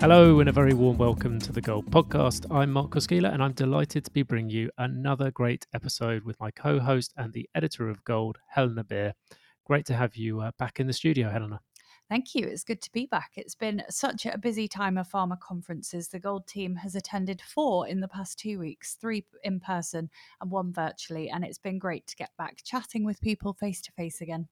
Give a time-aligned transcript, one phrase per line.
[0.00, 2.46] Hello, and a very warm welcome to the Gold Podcast.
[2.54, 6.52] I'm Mark Koskila, and I'm delighted to be bringing you another great episode with my
[6.52, 9.12] co host and the editor of Gold, Helena Beer.
[9.66, 11.60] Great to have you uh, back in the studio, Helena.
[12.08, 12.46] Thank you.
[12.46, 13.32] It's good to be back.
[13.34, 16.06] It's been such a busy time of pharma conferences.
[16.06, 20.08] The Gold team has attended four in the past two weeks, three in person
[20.40, 21.28] and one virtually.
[21.28, 24.46] And it's been great to get back chatting with people face to face again.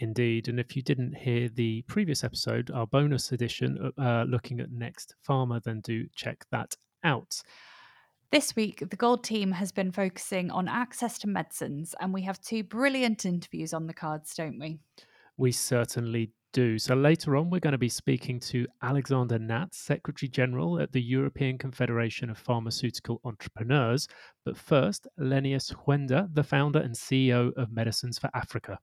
[0.00, 0.48] Indeed.
[0.48, 5.14] And if you didn't hear the previous episode, our bonus edition uh, looking at Next
[5.28, 6.74] Pharma, then do check that
[7.04, 7.40] out.
[8.32, 12.40] This week, the Gold team has been focusing on access to medicines, and we have
[12.40, 14.78] two brilliant interviews on the cards, don't we?
[15.36, 16.78] We certainly do.
[16.78, 21.02] So later on, we're going to be speaking to Alexander Natz, Secretary General at the
[21.02, 24.08] European Confederation of Pharmaceutical Entrepreneurs.
[24.44, 28.78] But first, Lenias Hwenda, the founder and CEO of Medicines for Africa.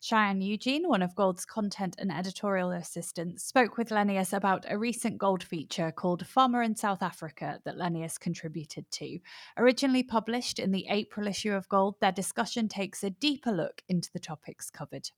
[0.00, 5.18] Cheyenne Eugene, one of Gold's content and editorial assistants, spoke with Lenias about a recent
[5.18, 9.18] Gold feature called Pharma in South Africa that Lenias contributed to.
[9.56, 14.08] Originally published in the April issue of Gold, their discussion takes a deeper look into
[14.12, 15.10] the topics covered.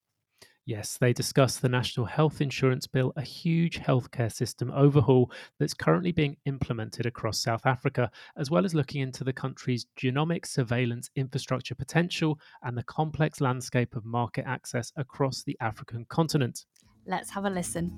[0.70, 6.12] Yes, they discuss the National Health Insurance Bill, a huge healthcare system overhaul that's currently
[6.12, 11.74] being implemented across South Africa, as well as looking into the country's genomic surveillance infrastructure
[11.74, 16.66] potential and the complex landscape of market access across the African continent.
[17.04, 17.90] Let's have a listen.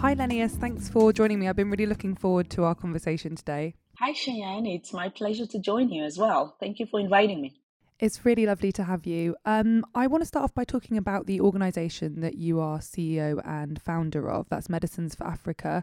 [0.00, 0.58] Hi, Lenias.
[0.58, 1.46] Thanks for joining me.
[1.46, 3.76] I've been really looking forward to our conversation today.
[4.00, 4.66] Hi, Cheyenne.
[4.66, 6.56] It's my pleasure to join you as well.
[6.58, 7.60] Thank you for inviting me.
[7.98, 9.36] It's really lovely to have you.
[9.46, 13.40] Um, I want to start off by talking about the organisation that you are CEO
[13.42, 14.50] and founder of.
[14.50, 15.82] That's Medicines for Africa.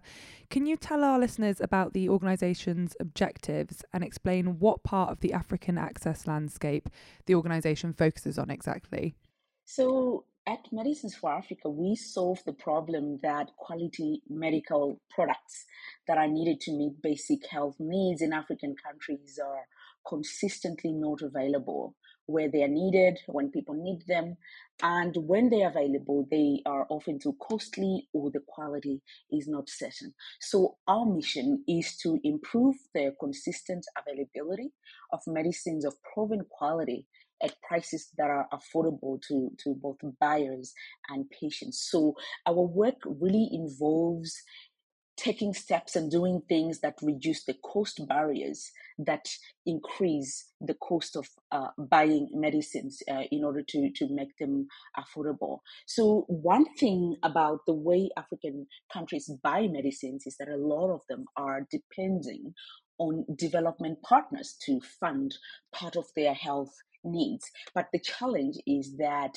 [0.51, 5.33] Can you tell our listeners about the organisation's objectives and explain what part of the
[5.33, 6.87] African access landscape
[7.25, 9.15] the organisation focuses on exactly?
[9.65, 15.65] So, at Medicines for Africa, we solve the problem that quality medical products
[16.07, 19.65] that are needed to meet basic health needs in African countries are
[20.07, 24.37] consistently not available where they are needed, when people need them,
[24.81, 29.01] and when they're available, they are often too costly or the quality
[29.31, 30.13] is not certain.
[30.41, 34.71] So, our mission is to improve the consistent availability
[35.11, 37.05] of medicines of proven quality
[37.41, 40.73] at prices that are affordable to, to both buyers
[41.09, 41.87] and patients.
[41.89, 44.41] So, our work really involves
[45.17, 49.27] taking steps and doing things that reduce the cost barriers that
[49.65, 54.67] increase the cost of uh, buying medicines uh, in order to, to make them
[54.97, 55.59] affordable.
[55.85, 61.01] So, one thing about the way African countries buy medicines is that a lot of
[61.09, 62.53] them are depending
[62.99, 65.35] on development partners to fund
[65.73, 66.73] part of their health
[67.03, 67.49] needs.
[67.73, 69.35] But the challenge is that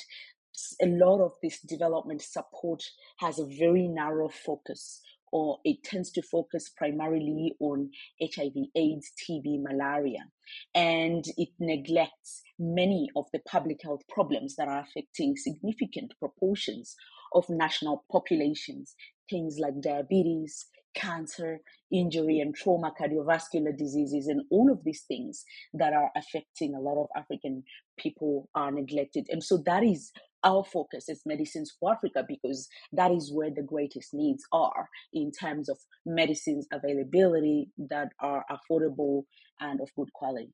[0.81, 2.83] a lot of this development support
[3.19, 5.01] has a very narrow focus
[5.31, 7.89] or it tends to focus primarily on
[8.21, 10.25] HIV, AIDS, TB, malaria,
[10.73, 16.95] and it neglects many of the public health problems that are affecting significant proportions
[17.33, 18.95] of national populations,
[19.29, 21.59] things like diabetes, cancer,
[21.91, 25.43] injury and trauma, cardiovascular diseases, and all of these things
[25.73, 27.63] that are affecting a lot of African
[27.99, 29.27] people are neglected.
[29.29, 30.11] And so that is
[30.43, 35.31] our focus is medicines for Africa because that is where the greatest needs are in
[35.31, 39.23] terms of medicines availability that are affordable
[39.59, 40.53] and of good quality.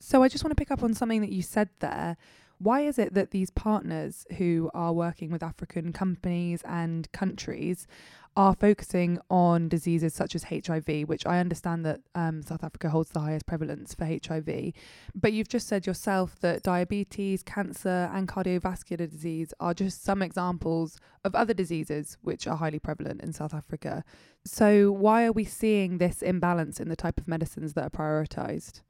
[0.00, 2.16] So I just want to pick up on something that you said there.
[2.58, 7.86] Why is it that these partners who are working with African companies and countries
[8.36, 13.10] are focusing on diseases such as HIV, which I understand that um, South Africa holds
[13.10, 14.72] the highest prevalence for HIV.
[15.14, 21.00] But you've just said yourself that diabetes, cancer, and cardiovascular disease are just some examples
[21.24, 24.04] of other diseases which are highly prevalent in South Africa.
[24.44, 28.82] So, why are we seeing this imbalance in the type of medicines that are prioritized?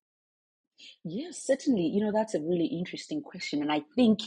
[1.05, 1.87] Yes, certainly.
[1.87, 3.63] You know, that's a really interesting question.
[3.63, 4.21] And I think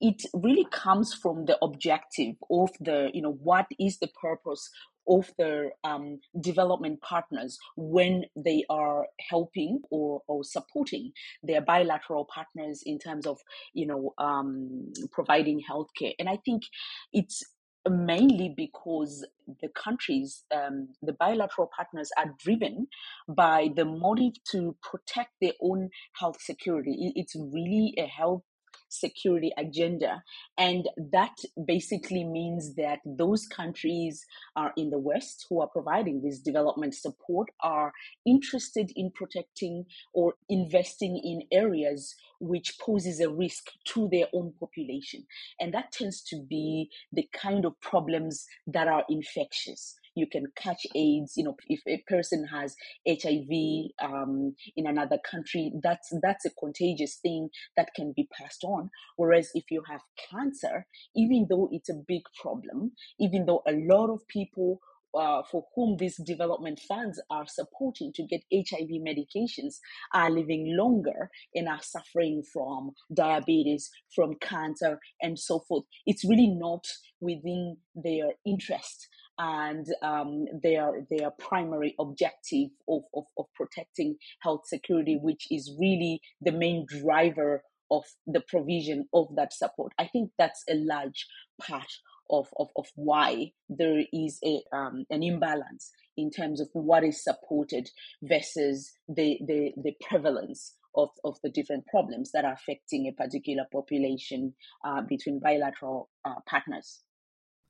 [0.00, 4.70] it really comes from the objective of the, you know, what is the purpose
[5.08, 11.12] of the um, development partners when they are helping or, or supporting
[11.42, 13.38] their bilateral partners in terms of,
[13.72, 16.12] you know, um, providing healthcare.
[16.18, 16.64] And I think
[17.12, 17.42] it's
[17.90, 19.26] mainly because
[19.60, 22.88] the countries, um, the bilateral partners, are driven
[23.28, 27.12] by the motive to protect their own health security.
[27.14, 28.42] It's really a health
[28.88, 30.22] security agenda.
[30.56, 34.24] And that basically means that those countries
[34.56, 37.92] are in the West who are providing this development support are
[38.26, 45.24] interested in protecting or investing in areas which poses a risk to their own population.
[45.60, 50.86] And that tends to be the kind of problems that are infectious you can catch
[50.94, 51.34] AIDS.
[51.36, 52.76] You know, if a person has
[53.08, 58.90] HIV um, in another country, that's that's a contagious thing that can be passed on.
[59.16, 60.00] Whereas if you have
[60.30, 60.86] cancer,
[61.16, 64.80] even though it's a big problem, even though a lot of people
[65.14, 69.76] uh, for whom these development funds are supporting to get HIV medications
[70.12, 75.84] are living longer and are suffering from diabetes, from cancer, and so forth.
[76.06, 76.84] It's really not
[77.20, 85.18] within their interest and um, their their primary objective of, of, of protecting health security,
[85.20, 89.92] which is really the main driver of the provision of that support.
[89.98, 91.26] I think that's a large
[91.60, 91.90] part
[92.30, 97.22] of, of, of why there is a um, an imbalance in terms of what is
[97.22, 97.88] supported
[98.22, 103.62] versus the, the, the prevalence of, of the different problems that are affecting a particular
[103.72, 104.52] population
[104.84, 107.04] uh, between bilateral uh, partners.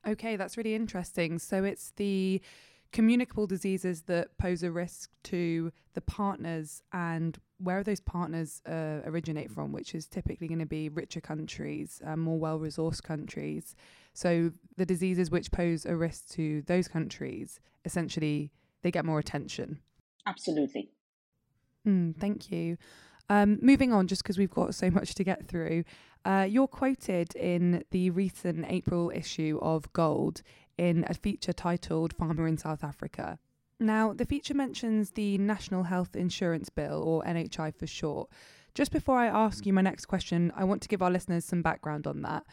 [0.07, 1.39] Okay, that's really interesting.
[1.39, 2.41] So it's the
[2.91, 9.51] communicable diseases that pose a risk to the partners and where those partners uh, originate
[9.51, 13.75] from, which is typically going to be richer countries, uh, more well resourced countries.
[14.13, 19.79] So the diseases which pose a risk to those countries, essentially, they get more attention.
[20.25, 20.89] Absolutely.
[21.87, 22.77] Mm, thank you.
[23.29, 25.83] Um, moving on, just because we've got so much to get through,
[26.25, 30.41] uh, you're quoted in the recent April issue of Gold
[30.77, 33.37] in a feature titled Pharma in South Africa.
[33.79, 38.29] Now, the feature mentions the National Health Insurance Bill, or NHI for short.
[38.73, 41.61] Just before I ask you my next question, I want to give our listeners some
[41.61, 42.45] background on that.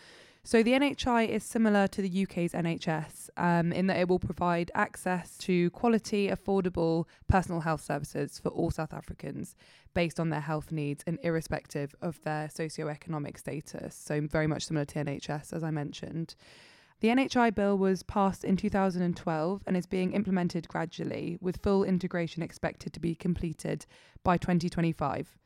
[0.46, 4.70] So, the NHI is similar to the UK's NHS um, in that it will provide
[4.76, 9.56] access to quality, affordable personal health services for all South Africans
[9.93, 13.96] based on their health needs and irrespective of their socio-economic status.
[13.96, 16.37] So, very much similar to NHS, as I mentioned.
[17.00, 22.44] The NHI bill was passed in 2012 and is being implemented gradually, with full integration
[22.44, 23.84] expected to be completed
[24.22, 25.37] by 2025.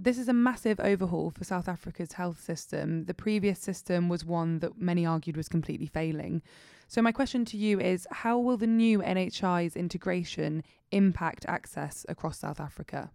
[0.00, 3.06] This is a massive overhaul for South Africa's health system.
[3.06, 6.40] The previous system was one that many argued was completely failing.
[6.86, 10.62] So, my question to you is how will the new NHI's integration
[10.92, 13.10] impact access across South Africa?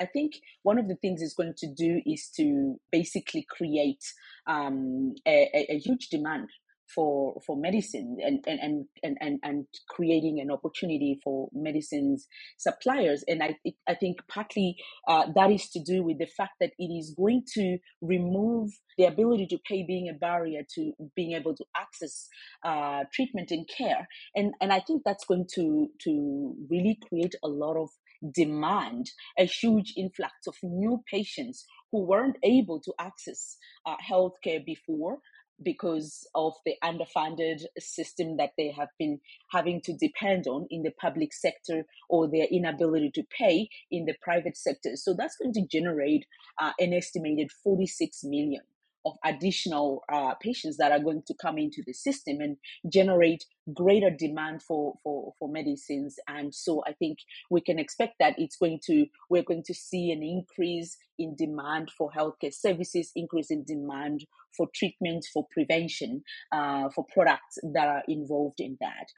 [0.00, 4.04] I think one of the things it's going to do is to basically create
[4.46, 6.48] um, a, a, huge demand
[6.94, 12.26] for for medicine and and and and, and creating an opportunity for medicines
[12.58, 13.24] suppliers.
[13.26, 13.56] And i
[13.88, 14.76] i think partly
[15.08, 19.04] uh, that is to do with the fact that it is going to remove the
[19.04, 22.28] ability to pay being a barrier to being able to access
[22.64, 24.06] uh, treatment and care.
[24.34, 27.88] And and i think that's going to to really create a lot of
[28.34, 29.06] demand
[29.38, 33.56] a huge influx of new patients who weren't able to access
[33.86, 35.18] uh, healthcare before
[35.62, 39.20] because of the underfunded system that they have been
[39.50, 44.14] having to depend on in the public sector or their inability to pay in the
[44.22, 44.90] private sector.
[44.94, 46.26] So that's going to generate
[46.60, 48.62] uh, an estimated 46 million
[49.04, 52.56] of additional uh, patients that are going to come into the system and
[52.92, 56.16] generate greater demand for, for, for medicines.
[56.28, 57.18] And so I think
[57.50, 61.90] we can expect that it's going to, we're going to see an increase in demand
[61.96, 64.24] for healthcare services, increase in demand
[64.56, 69.08] for treatment, for prevention, uh, for products that are involved in that.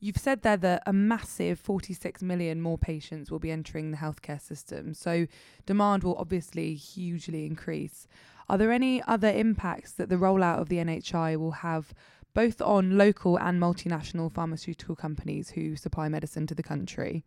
[0.00, 4.40] You've said there that a massive 46 million more patients will be entering the healthcare
[4.40, 4.92] system.
[4.92, 5.26] So
[5.64, 8.06] demand will obviously hugely increase.
[8.48, 11.94] Are there any other impacts that the rollout of the NHI will have
[12.34, 17.24] both on local and multinational pharmaceutical companies who supply medicine to the country?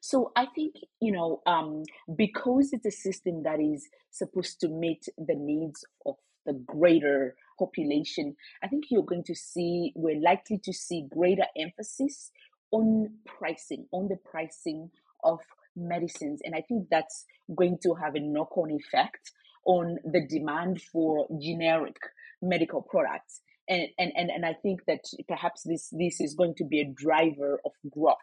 [0.00, 1.82] So I think, you know, um,
[2.16, 8.36] because it's a system that is supposed to meet the needs of the greater population,
[8.62, 12.30] I think you're going to see, we're likely to see greater emphasis
[12.70, 14.90] on pricing, on the pricing
[15.24, 15.40] of
[15.76, 16.40] medicines.
[16.44, 19.32] And I think that's going to have a knock on effect
[19.68, 21.98] on the demand for generic
[22.40, 23.42] medical products.
[23.68, 26.90] And, and, and, and I think that perhaps this, this is going to be a
[26.90, 28.16] driver of growth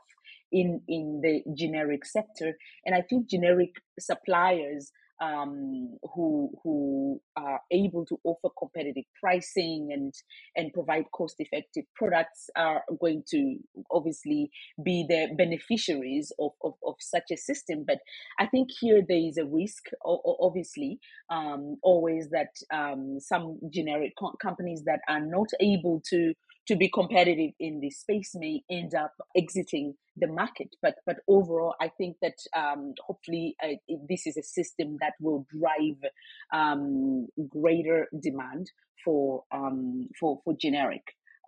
[0.52, 2.58] in, in the generic sector.
[2.84, 4.92] And I think generic suppliers
[5.22, 10.14] um, who who are able to offer competitive pricing and
[10.56, 13.58] and provide cost effective products are going to
[13.92, 14.50] obviously
[14.84, 17.84] be the beneficiaries of, of, of such a system.
[17.88, 18.00] But
[18.40, 24.36] I think here there is a risk, obviously, um, always that um, some generic co-
[24.42, 26.34] companies that are not able to
[26.68, 30.76] to be competitive in this space may end up exiting the market.
[30.82, 33.76] But but overall, I think that um, hopefully uh,
[34.10, 36.12] this is a system that will drive
[36.54, 38.72] um, greater demand
[39.04, 41.04] for um, for for generic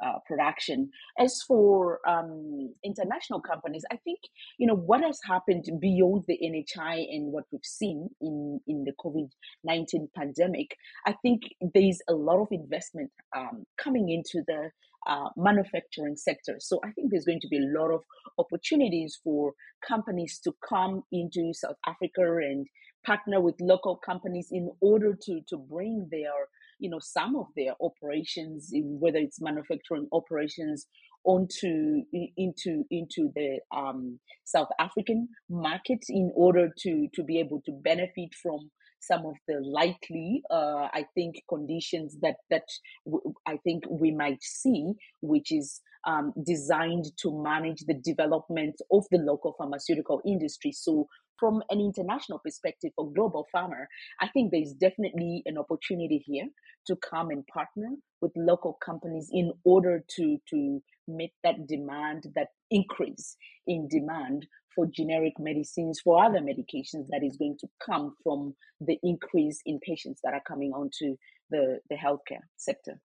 [0.06, 0.89] uh, production.
[1.20, 4.20] As for um, international companies, I think
[4.58, 8.94] you know what has happened beyond the NHI and what we've seen in in the
[9.04, 9.30] COVID
[9.63, 10.75] nineteen pandemic.
[11.06, 14.72] I think there is a lot of investment um, coming into the
[15.08, 16.58] uh, manufacturing sector.
[16.60, 18.01] So I think there's going to be a lot of
[18.38, 19.54] opportunities for
[19.88, 22.68] companies to come into South Africa and
[23.06, 26.34] partner with local companies in order to to bring their
[26.80, 30.88] you know some of their operations whether it's manufacturing operations
[31.26, 32.04] onto
[32.38, 38.30] into into the um, South African market in order to to be able to benefit
[38.42, 42.66] from some of the likely uh, I think conditions that that
[43.06, 49.06] w- I think we might see, which is um, designed to manage the development of
[49.12, 50.72] the local pharmaceutical industry.
[50.72, 51.08] So
[51.39, 53.86] from an international perspective for global pharma,
[54.22, 56.48] I think there is definitely an opportunity here
[56.88, 57.89] to come and partner
[58.22, 64.86] with local companies in order to to meet that demand, that increase in demand for
[64.86, 70.22] generic medicines, for other medications that is going to come from the increase in patients
[70.24, 71.15] that are coming onto
[71.50, 73.01] the, the healthcare sector.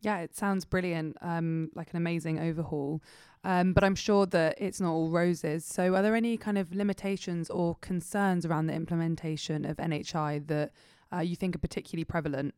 [0.00, 3.02] Yeah, it sounds brilliant, um, like an amazing overhaul.
[3.44, 5.64] Um, but I'm sure that it's not all roses.
[5.64, 10.72] So, are there any kind of limitations or concerns around the implementation of NHI that
[11.12, 12.54] uh, you think are particularly prevalent?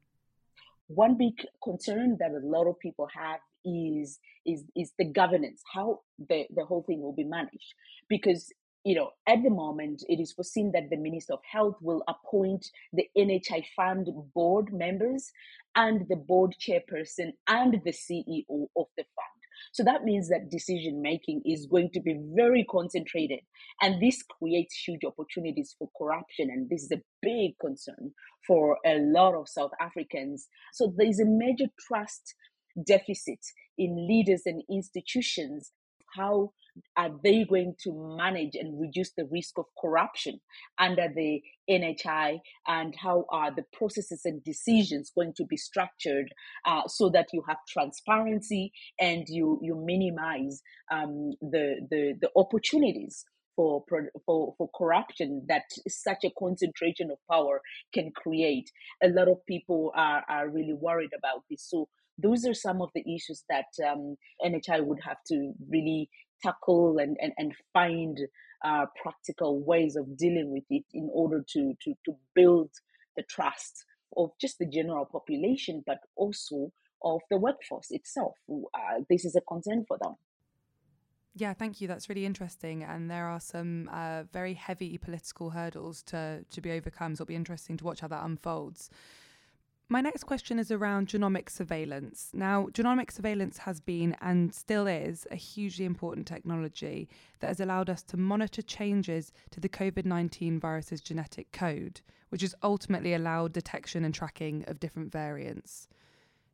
[0.89, 6.01] One big concern that a lot of people have is is is the governance, how
[6.19, 7.75] the, the whole thing will be managed.
[8.09, 8.53] Because
[8.85, 12.67] you know, at the moment, it is foreseen that the Minister of Health will appoint
[12.93, 15.31] the NHI Fund board members
[15.77, 19.41] and the board chairperson and the CEO of the fund.
[19.73, 23.41] So that means that decision making is going to be very concentrated.
[23.81, 26.49] And this creates huge opportunities for corruption.
[26.51, 28.13] And this is a big concern
[28.47, 30.49] for a lot of South Africans.
[30.73, 32.35] So there is a major trust
[32.87, 33.41] deficit
[33.79, 35.73] in leaders and institutions.
[36.17, 36.53] How
[36.97, 40.41] are they going to manage and reduce the risk of corruption
[40.79, 46.33] under the NHI and how are the processes and decisions going to be structured
[46.67, 50.63] uh, so that you have transparency and you you minimize
[50.93, 53.25] um, the, the the opportunities
[53.57, 53.85] for,
[54.25, 57.61] for, for corruption that such a concentration of power
[57.93, 58.71] can create.
[59.03, 61.67] A lot of people are, are really worried about this.
[61.69, 61.89] So
[62.23, 66.11] those are some of the issues that um, NHI would have to really
[66.43, 68.19] tackle and, and, and find
[68.65, 72.71] uh, practical ways of dealing with it in order to, to, to build
[73.17, 73.85] the trust
[74.17, 76.73] of just the general population, but also
[77.03, 78.35] of the workforce itself.
[78.51, 80.15] Uh, this is a concern for them.
[81.35, 81.87] Yeah, thank you.
[81.87, 82.83] That's really interesting.
[82.83, 87.15] And there are some uh, very heavy political hurdles to, to be overcome.
[87.15, 88.91] So it'll be interesting to watch how that unfolds.
[89.93, 92.31] My next question is around genomic surveillance.
[92.33, 97.09] Now, genomic surveillance has been and still is a hugely important technology
[97.41, 102.43] that has allowed us to monitor changes to the COVID 19 virus's genetic code, which
[102.43, 105.89] has ultimately allowed detection and tracking of different variants.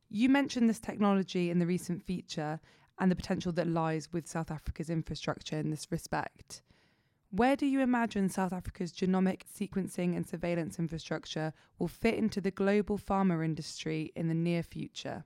[0.09, 2.59] You mentioned this technology in the recent feature
[2.97, 6.63] and the potential that lies with South Africa's infrastructure in this respect.
[7.29, 12.51] Where do you imagine South Africa's genomic sequencing and surveillance infrastructure will fit into the
[12.51, 15.25] global pharma industry in the near future?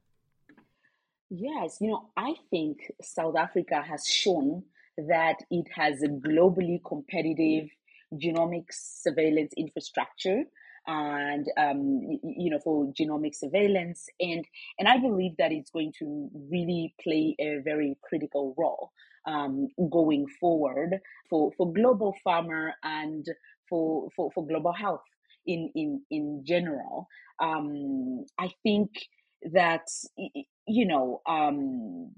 [1.29, 4.63] Yes, you know, I think South Africa has shown
[4.98, 7.70] that it has a globally competitive
[8.15, 10.43] genomic surveillance infrastructure
[10.88, 14.43] and um, you know for genomic surveillance and
[14.79, 18.91] and I believe that it's going to really play a very critical role
[19.28, 21.00] um, going forward
[21.30, 23.25] for, for global pharma and
[23.70, 25.01] for, for, for global health
[25.46, 27.08] in, in, in general.
[27.42, 28.90] Um, I think
[29.54, 29.88] that,
[30.68, 32.12] you know, um,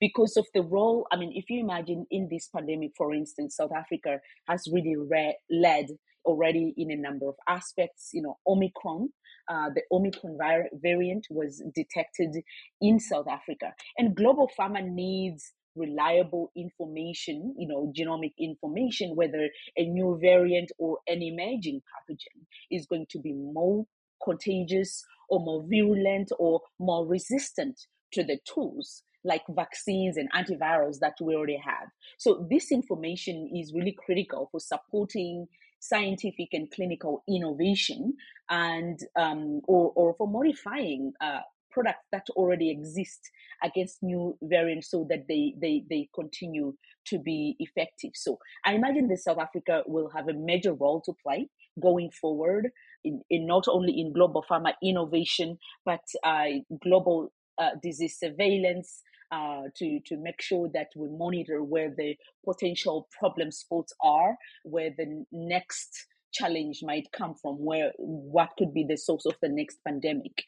[0.00, 3.72] because of the role, I mean, if you imagine in this pandemic, for instance, South
[3.76, 5.86] Africa has really re- led
[6.24, 8.10] already in a number of aspects.
[8.12, 9.08] You know, Omicron,
[9.48, 10.38] uh, the Omicron
[10.74, 12.42] variant was detected
[12.80, 19.84] in South Africa, and global pharma needs reliable information, you know, genomic information, whether a
[19.84, 23.86] new variant or an emerging pathogen is going to be more
[24.24, 31.14] contagious or more virulent or more resistant to the tools like vaccines and antivirals that
[31.20, 31.88] we already have.
[32.16, 35.48] So this information is really critical for supporting
[35.80, 38.14] scientific and clinical innovation
[38.48, 41.40] and um, or, or for modifying uh,
[41.76, 43.20] products that already exist
[43.62, 46.72] against new variants so that they, they, they continue
[47.06, 48.12] to be effective.
[48.14, 51.48] So I imagine that South Africa will have a major role to play
[51.80, 52.70] going forward
[53.04, 56.46] in, in not only in global pharma innovation, but uh,
[56.82, 59.02] global uh, disease surveillance
[59.32, 62.14] uh, to to make sure that we monitor where the
[62.44, 68.84] potential problem spots are, where the next challenge might come from where what could be
[68.88, 70.44] the source of the next pandemic.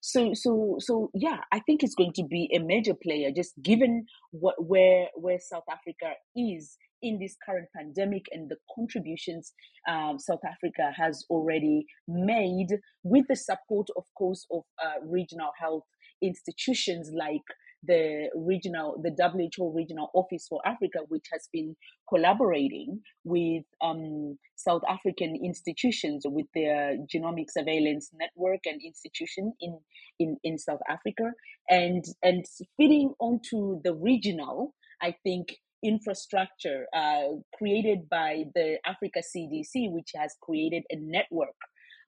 [0.00, 4.06] So so so yeah i think it's going to be a major player just given
[4.30, 9.52] what where where south africa is in this current pandemic and the contributions
[9.88, 12.68] um, south africa has already made
[13.02, 15.84] with the support of course of uh, regional health
[16.22, 17.42] institutions like
[17.84, 21.76] the regional, the WHO regional office for Africa, which has been
[22.08, 29.78] collaborating with um, South African institutions, with their genomic surveillance network and institution in,
[30.18, 31.32] in, in South Africa,
[31.70, 32.44] and and
[32.76, 35.54] feeding onto the regional, I think
[35.84, 41.54] infrastructure uh, created by the Africa CDC, which has created a network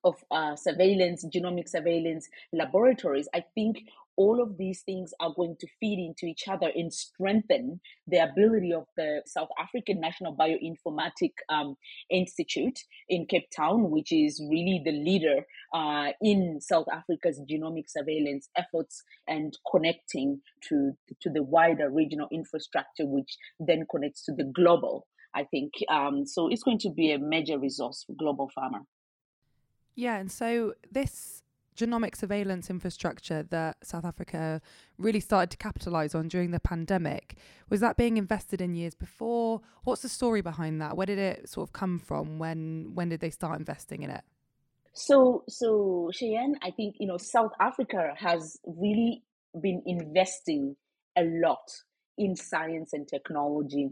[0.05, 3.79] of uh, surveillance, genomic surveillance laboratories, I think
[4.21, 8.71] all of these things are going to feed into each other and strengthen the ability
[8.71, 11.75] of the South African National Bioinformatic um,
[12.11, 18.51] Institute in Cape Town, which is really the leader uh, in South Africa's genomic surveillance
[18.59, 25.07] efforts and connecting to, to the wider regional infrastructure, which then connects to the global.
[25.35, 26.49] I think um, so.
[26.49, 28.85] It's going to be a major resource for global pharma.
[29.95, 31.43] Yeah, and so this
[31.77, 34.61] genomic surveillance infrastructure that South Africa
[34.99, 37.37] really started to capitalize on during the pandemic,
[37.69, 39.61] was that being invested in years before?
[39.85, 40.97] What's the story behind that?
[40.97, 42.39] Where did it sort of come from?
[42.39, 44.23] When when did they start investing in it?
[44.93, 49.23] So so Cheyenne, I think you know South Africa has really
[49.61, 50.77] been investing
[51.17, 51.71] a lot
[52.19, 53.91] in science and technology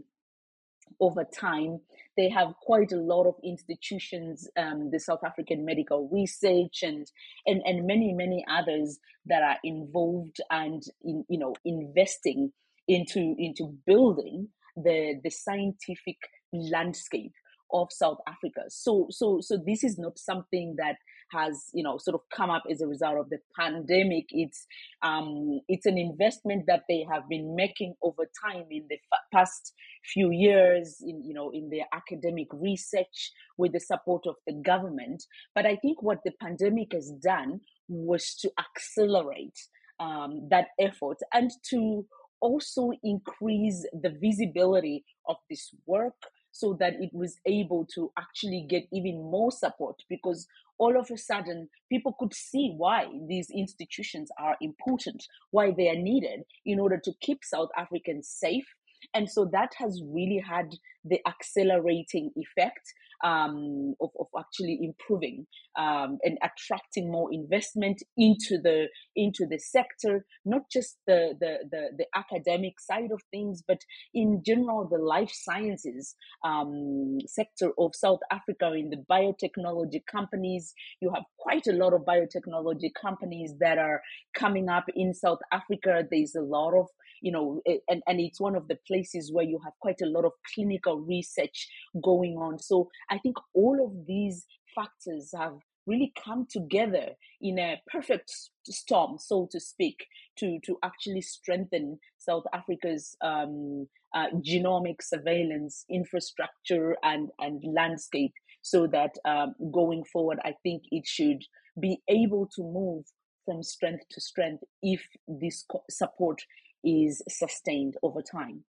[0.99, 1.79] over time.
[2.17, 7.07] They have quite a lot of institutions, um, the South African Medical Research and,
[7.45, 12.51] and and many many others that are involved and in you know investing
[12.87, 16.17] into into building the the scientific
[16.53, 17.33] landscape
[17.71, 18.63] of South Africa.
[18.69, 20.95] So so so this is not something that
[21.31, 24.25] has you know sort of come up as a result of the pandemic.
[24.31, 24.65] It's
[25.01, 29.73] um, it's an investment that they have been making over time in the f- past
[30.13, 35.23] few years in you know in their academic research with the support of the government.
[35.55, 39.57] But I think what the pandemic has done was to accelerate
[39.99, 42.05] um, that effort and to
[42.41, 46.15] also increase the visibility of this work
[46.51, 51.17] so that it was able to actually get even more support because all of a
[51.17, 56.97] sudden people could see why these institutions are important, why they are needed in order
[56.97, 58.65] to keep South Africans safe.
[59.13, 65.45] And so that has really had the accelerating effect um, of, of actually improving
[65.77, 71.89] um, and attracting more investment into the into the sector, not just the, the, the,
[71.97, 73.79] the academic side of things, but
[74.13, 80.73] in general the life sciences um, sector of South Africa in the biotechnology companies.
[81.01, 84.01] You have quite a lot of biotechnology companies that are
[84.33, 86.03] coming up in South Africa.
[86.09, 86.87] There's a lot of
[87.21, 90.25] you know, and, and it's one of the places where you have quite a lot
[90.25, 91.67] of clinical research
[92.03, 92.59] going on.
[92.59, 94.45] So I think all of these
[94.75, 97.09] factors have really come together
[97.41, 98.31] in a perfect
[98.65, 100.05] storm, so to speak,
[100.37, 108.87] to, to actually strengthen South Africa's um, uh, genomic surveillance infrastructure and, and landscape so
[108.87, 111.43] that um, going forward, I think it should
[111.79, 113.05] be able to move
[113.45, 116.41] from strength to strength if this support
[116.83, 118.63] is sustained over time.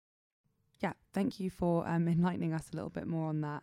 [0.80, 3.62] Yeah, thank you for um, enlightening us a little bit more on that.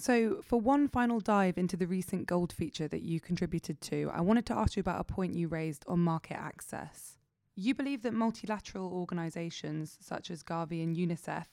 [0.00, 4.20] So, for one final dive into the recent gold feature that you contributed to, I
[4.20, 7.18] wanted to ask you about a point you raised on market access.
[7.56, 11.46] You believe that multilateral organisations such as Gavi and UNICEF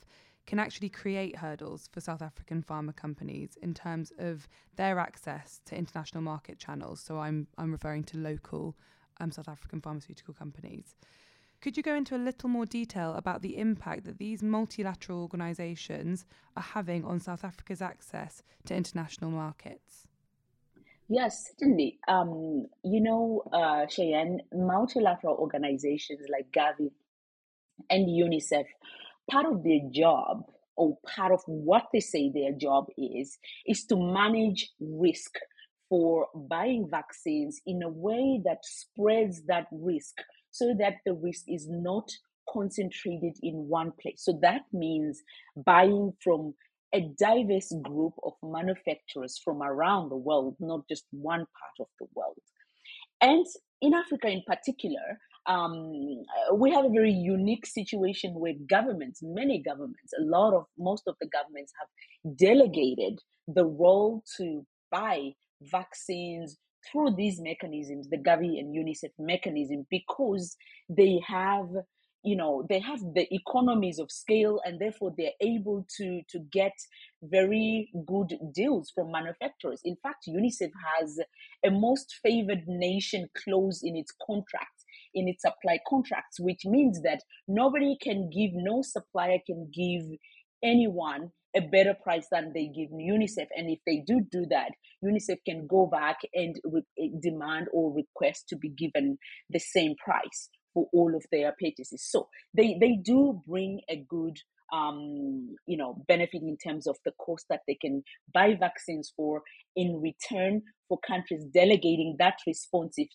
[0.46, 5.76] can actually create hurdles for South African pharma companies in terms of their access to
[5.76, 7.02] international market channels.
[7.02, 8.78] So, I'm, I'm referring to local
[9.20, 10.94] um, South African pharmaceutical companies.
[11.66, 16.24] Could you go into a little more detail about the impact that these multilateral organisations
[16.56, 20.08] are having on South Africa's access to international markets?
[21.10, 21.98] Yes, certainly.
[22.08, 26.92] Um, you know, uh, Cheyenne, multilateral organizations like Gavi
[27.90, 28.66] and UNICEF,
[29.28, 30.44] part of their job
[30.76, 35.34] or part of what they say their job is, is to manage risk
[35.90, 40.22] for buying vaccines in a way that spreads that risk
[40.56, 42.10] so that the risk is not
[42.50, 44.24] concentrated in one place.
[44.24, 45.22] So that means
[45.66, 46.54] buying from
[46.94, 52.08] a diverse group of manufacturers from around the world, not just one part of the
[52.16, 52.38] world.
[53.20, 53.46] And
[53.82, 55.92] in Africa in particular, um,
[56.54, 61.16] we have a very unique situation where governments, many governments, a lot of most of
[61.20, 66.58] the governments have delegated the role to buy vaccines
[66.92, 70.56] through these mechanisms, the Gavi and UNICEF mechanism, because
[70.90, 71.68] they have
[72.24, 76.74] you know they have the economies of scale and therefore they're able to to get
[77.22, 79.80] very good deals from manufacturers.
[79.86, 81.20] In fact unicef has
[81.64, 87.22] a most favored nation clause in its contract in its supply contracts which means that
[87.48, 90.18] nobody can give no supplier can give
[90.64, 93.48] anyone a better price than they give UNICEF.
[93.56, 94.72] And if they do do that,
[95.04, 99.18] UNICEF can go back and re- demand or request to be given
[99.50, 102.06] the same price for all of their purchases.
[102.10, 104.38] So they, they do bring a good
[104.74, 109.44] um, you know, benefit in terms of the cost that they can buy vaccines for
[109.76, 113.08] in return for countries delegating that responsive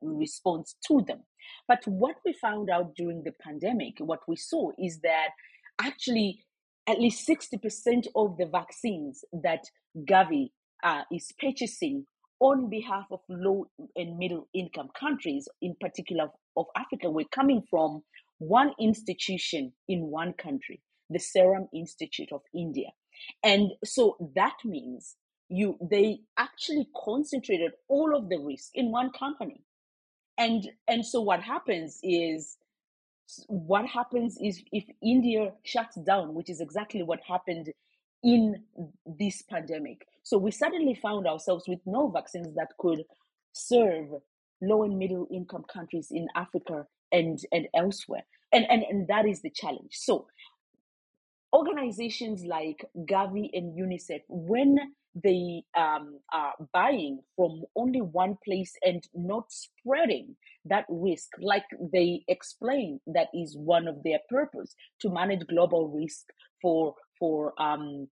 [0.00, 1.22] response to them.
[1.68, 5.30] But what we found out during the pandemic, what we saw is that
[5.80, 6.44] actually
[6.88, 9.64] at least 60% of the vaccines that
[10.08, 10.50] Gavi
[10.82, 12.06] uh, is purchasing
[12.40, 18.02] on behalf of low and middle income countries, in particular of Africa, were coming from
[18.38, 22.88] one institution in one country, the Serum Institute of India.
[23.44, 25.16] And so that means
[25.48, 29.60] you they actually concentrated all of the risk in one company.
[30.36, 32.56] And and so what happens is
[33.48, 37.70] what happens is if India shuts down, which is exactly what happened
[38.22, 38.62] in
[39.06, 40.06] this pandemic.
[40.22, 43.04] So we suddenly found ourselves with no vaccines that could
[43.52, 44.08] serve
[44.60, 48.22] low and middle income countries in Africa and, and elsewhere.
[48.52, 49.92] And, and, and that is the challenge.
[49.92, 50.26] So
[51.52, 54.78] organizations like Gavi and UNICEF, when
[55.14, 62.24] they um, are buying from only one place and not spreading that risk, like they
[62.28, 66.24] explain, that is one of their purpose to manage global risk
[66.60, 68.08] for for um,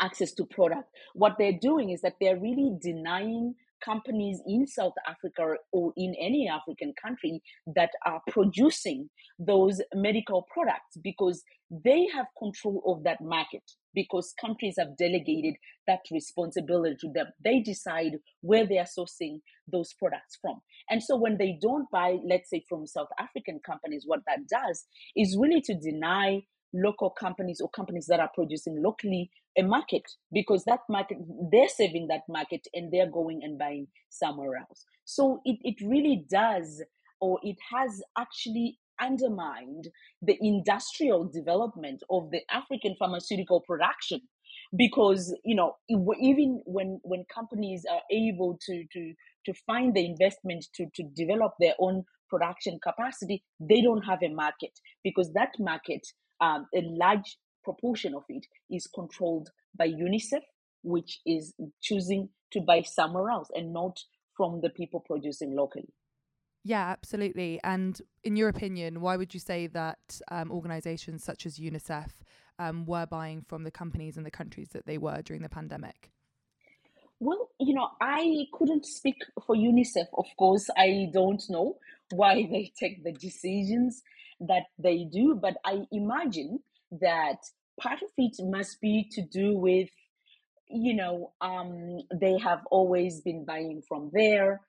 [0.00, 0.88] access to product.
[1.14, 6.48] What they're doing is that they're really denying companies in South Africa or in any
[6.48, 7.42] African country
[7.74, 13.62] that are producing those medical products because they have control of that market
[13.96, 15.54] because countries have delegated
[15.88, 17.26] that responsibility to them.
[17.42, 20.60] They decide where they are sourcing those products from.
[20.88, 24.84] And so when they don't buy, let's say from South African companies, what that does
[25.16, 26.42] is really to deny
[26.74, 31.16] local companies or companies that are producing locally a market because that market
[31.50, 36.26] they're saving that market and they're going and buying somewhere else so it, it really
[36.30, 36.82] does
[37.20, 39.88] or it has actually undermined
[40.22, 44.20] the industrial development of the african pharmaceutical production
[44.76, 49.12] because you know even when when companies are able to to
[49.44, 54.28] to find the investment to to develop their own production capacity they don't have a
[54.28, 54.72] market
[55.04, 56.04] because that market
[56.40, 60.42] um, a large proportion of it is controlled by UNICEF,
[60.82, 63.98] which is choosing to buy somewhere else and not
[64.36, 65.92] from the people producing locally.
[66.66, 67.60] Yeah, absolutely.
[67.62, 72.10] And in your opinion, why would you say that um, organizations such as UNICEF
[72.58, 76.10] um, were buying from the companies and the countries that they were during the pandemic?
[77.20, 79.14] Well, you know, I couldn't speak
[79.46, 80.06] for UNICEF.
[80.18, 81.76] Of course, I don't know
[82.10, 84.02] why they take the decisions
[84.40, 86.58] that they do, but I imagine
[87.00, 87.38] that
[87.80, 89.88] part of it must be to do with,
[90.68, 94.62] you know, um, they have always been buying from there,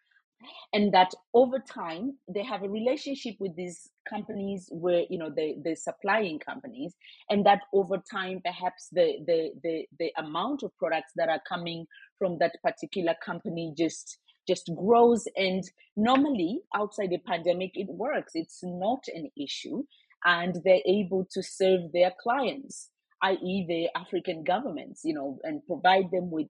[0.74, 5.58] and that over time they have a relationship with these companies where you know they
[5.64, 6.94] the supplying companies
[7.30, 11.86] and that over time perhaps the, the the the amount of products that are coming
[12.18, 15.28] from that particular company just just grows.
[15.36, 15.64] And
[15.96, 18.32] normally, outside the pandemic, it works.
[18.34, 19.84] It's not an issue.
[20.26, 22.90] And they're able to serve their clients,
[23.22, 26.48] i.e., the African governments, you know, and provide them with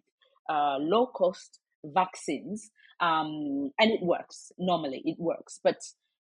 [0.49, 1.59] uh, low cost
[1.93, 2.69] vaccines.
[2.99, 4.51] Um, and it works.
[4.57, 5.59] Normally, it works.
[5.63, 5.77] But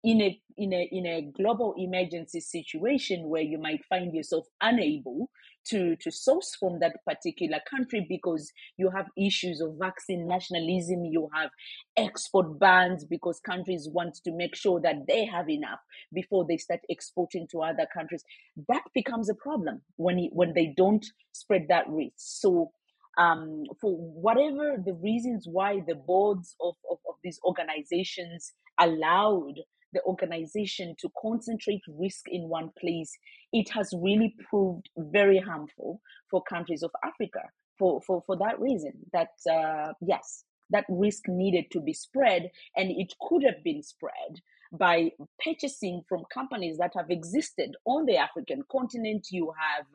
[0.05, 5.31] in a in a in a global emergency situation where you might find yourself unable
[5.65, 11.29] to to source from that particular country because you have issues of vaccine nationalism you
[11.33, 11.51] have
[11.97, 15.79] export bans because countries want to make sure that they have enough
[16.13, 18.25] before they start exporting to other countries
[18.69, 22.73] that becomes a problem when when they don't spread that risk so
[23.19, 29.55] um, for whatever the reasons why the boards of, of, of these organizations allowed
[29.93, 33.13] the organization to concentrate risk in one place,
[33.53, 37.41] it has really proved very harmful for countries of Africa
[37.79, 38.93] for, for, for that reason.
[39.13, 44.41] That, uh, yes, that risk needed to be spread, and it could have been spread
[44.73, 45.11] by
[45.45, 49.27] purchasing from companies that have existed on the African continent.
[49.31, 49.87] You have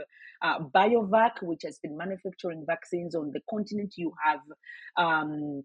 [0.41, 3.93] uh, BioVac, which has been manufacturing vaccines on the continent.
[3.97, 4.39] You have
[4.97, 5.63] um,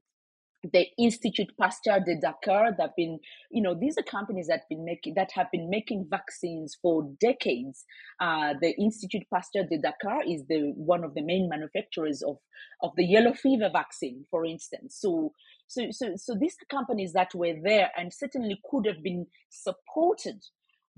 [0.73, 3.19] the Institute Pasteur de Dakar that been,
[3.51, 7.85] you know, these are companies that been making that have been making vaccines for decades.
[8.21, 12.39] Uh, the Institute Pasteur de Dakar is the one of the main manufacturers of
[12.83, 14.99] of the yellow fever vaccine, for instance.
[15.01, 15.33] So,
[15.67, 20.43] so, so, so these are companies that were there and certainly could have been supported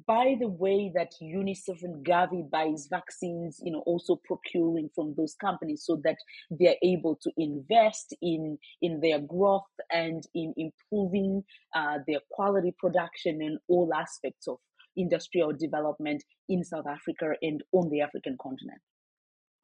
[0.07, 5.35] by the way that UNICEF and Gavi buys vaccines, you know, also procuring from those
[5.41, 6.17] companies so that
[6.51, 13.41] they're able to invest in in their growth and in improving uh, their quality production
[13.41, 14.59] and all aspects of
[14.97, 18.81] industrial development in South Africa and on the African continent.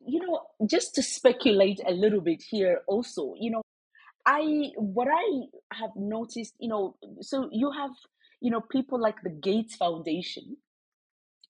[0.07, 3.63] You know, just to speculate a little bit here, also, you know,
[4.27, 7.91] I what I have noticed, you know, so you have
[8.41, 10.57] you know, people like the Gates Foundation,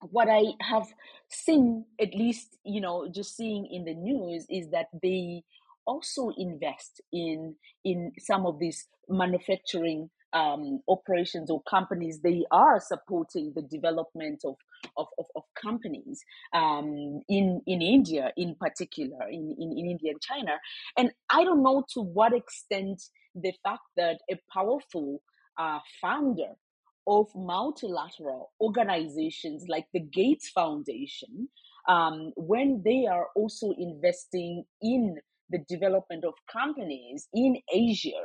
[0.01, 0.87] what I have
[1.29, 5.43] seen, at least, you know, just seeing in the news, is that they
[5.87, 12.21] also invest in in some of these manufacturing um, operations or companies.
[12.21, 14.57] They are supporting the development of
[14.97, 16.23] of, of, of companies
[16.55, 20.59] um, in in India, in particular, in, in in India and China.
[20.97, 23.03] And I don't know to what extent
[23.35, 25.23] the fact that a powerful
[25.59, 26.55] uh, founder
[27.11, 31.49] of multilateral organizations like the Gates Foundation,
[31.89, 35.17] um, when they are also investing in
[35.51, 38.23] the development of companies in Asia,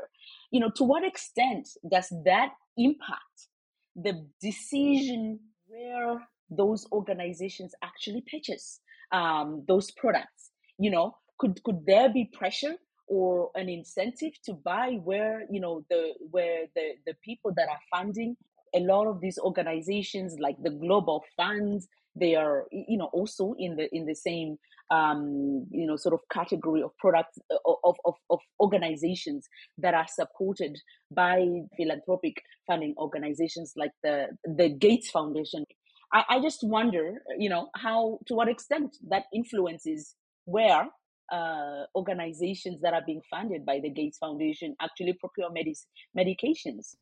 [0.52, 3.48] you know, to what extent does that impact
[3.96, 6.22] the decision where
[6.52, 10.52] those organizations actually purchase um, those products?
[10.78, 12.76] You know, could could there be pressure
[13.08, 17.80] or an incentive to buy where you know the where the the people that are
[17.90, 18.36] funding
[18.74, 23.76] a lot of these organizations like the global funds they are you know also in
[23.76, 24.58] the in the same
[24.92, 29.48] um, you know sort of category of products uh, of, of, of organizations
[29.78, 30.78] that are supported
[31.12, 35.66] by philanthropic funding organizations like the the gates foundation.
[36.14, 40.88] I, I just wonder you know how to what extent that influences where
[41.32, 46.96] uh, organizations that are being funded by the gates foundation actually procure medis- medications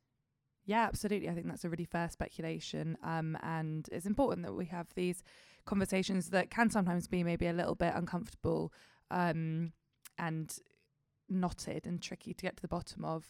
[0.66, 1.30] yeah, absolutely.
[1.30, 2.98] I think that's a really fair speculation.
[3.04, 5.24] Um, and it's important that we have these
[5.66, 8.74] conversations that can sometimes be maybe a little bit uncomfortable
[9.12, 9.74] um,
[10.18, 10.56] and
[11.30, 13.30] knotted and tricky to get to the bottom of.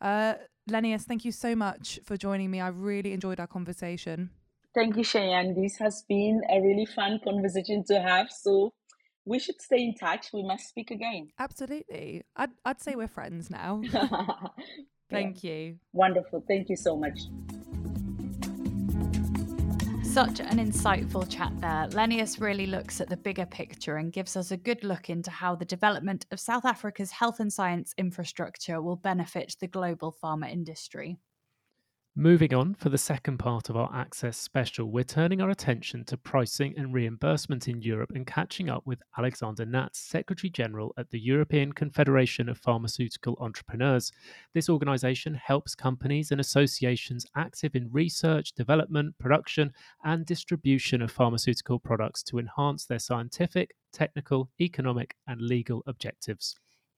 [0.00, 0.34] Uh,
[0.68, 2.60] Lenias, thank you so much for joining me.
[2.60, 4.30] I really enjoyed our conversation.
[4.74, 5.54] Thank you, Cheyenne.
[5.54, 8.30] This has been a really fun conversation to have.
[8.30, 8.72] So
[9.24, 10.30] we should stay in touch.
[10.32, 11.28] We must speak again.
[11.38, 12.24] Absolutely.
[12.36, 13.82] I'd, I'd say we're friends now.
[15.10, 15.50] Thank yeah.
[15.52, 15.76] you.
[15.92, 16.44] Wonderful.
[16.48, 17.18] Thank you so much.
[20.02, 21.88] Such an insightful chat there.
[21.90, 25.56] Lenias really looks at the bigger picture and gives us a good look into how
[25.56, 31.18] the development of South Africa's health and science infrastructure will benefit the global pharma industry.
[32.16, 36.16] Moving on, for the second part of our Access special, we're turning our attention to
[36.16, 41.18] pricing and reimbursement in Europe and catching up with Alexander Natz, Secretary General at the
[41.18, 44.12] European Confederation of Pharmaceutical Entrepreneurs.
[44.52, 49.72] This organization helps companies and associations active in research, development, production,
[50.04, 56.54] and distribution of pharmaceutical products to enhance their scientific, technical, economic, and legal objectives.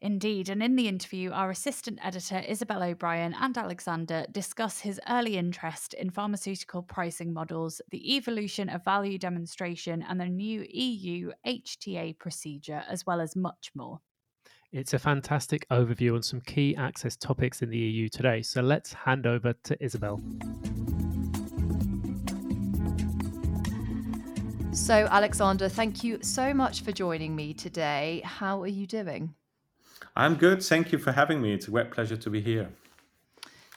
[0.06, 5.36] Indeed, and in the interview, our assistant editor Isabel O'Brien and Alexander discuss his early
[5.36, 12.16] interest in pharmaceutical pricing models, the evolution of value demonstration, and the new EU HTA
[12.20, 13.98] procedure, as well as much more.
[14.70, 18.92] It's a fantastic overview on some key access topics in the EU today, so let's
[18.92, 20.22] hand over to Isabel.
[24.70, 28.22] So, Alexander, thank you so much for joining me today.
[28.24, 29.34] How are you doing?
[30.14, 30.62] I'm good.
[30.62, 31.52] Thank you for having me.
[31.52, 32.70] It's a great pleasure to be here.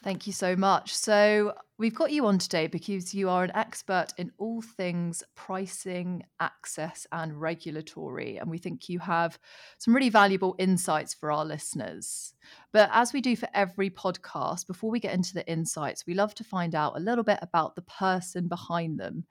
[0.01, 0.95] Thank you so much.
[0.95, 6.23] So, we've got you on today because you are an expert in all things pricing,
[6.39, 8.37] access, and regulatory.
[8.37, 9.37] And we think you have
[9.77, 12.33] some really valuable insights for our listeners.
[12.71, 16.33] But as we do for every podcast, before we get into the insights, we love
[16.35, 19.25] to find out a little bit about the person behind them.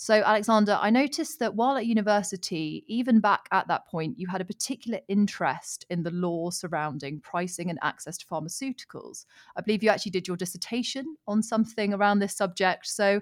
[0.00, 4.40] So, Alexander, I noticed that while at university, even back at that point, you had
[4.40, 9.26] a particular interest in the law surrounding pricing and access to pharmaceuticals.
[9.56, 12.86] I believe you actually did your dissertation on something around this subject.
[12.86, 13.20] So,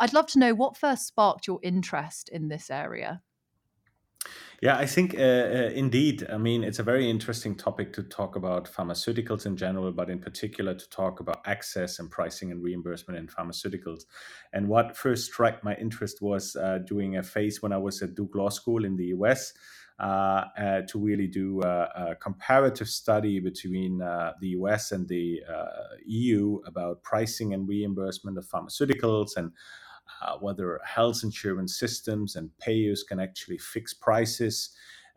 [0.00, 3.22] I'd love to know what first sparked your interest in this area.
[4.60, 6.26] Yeah, I think uh, uh, indeed.
[6.28, 10.18] I mean, it's a very interesting topic to talk about pharmaceuticals in general, but in
[10.18, 14.02] particular to talk about access and pricing and reimbursement in pharmaceuticals.
[14.52, 18.16] And what first struck my interest was uh, doing a phase when I was at
[18.16, 19.52] Duke Law School in the US.
[20.00, 25.40] Uh, uh, to really do a, a, comparative study between uh, the US and the
[26.06, 29.50] EU about pricing and reimbursement of pharmaceuticals and
[30.22, 34.70] uh, whether health insurance systems and payers can actually fix prices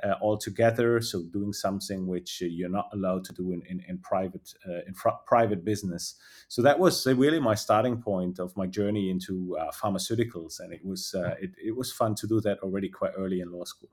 [0.04, 1.02] uh, altogether.
[1.02, 4.82] So doing something which uh, you're not allowed to do in in, in private uh,
[4.88, 6.16] in fr- private business.
[6.48, 10.74] So that was uh, really my starting point of my journey into uh, pharmaceuticals, and
[10.74, 13.90] it was it, it was fun to do that already quite early in law school.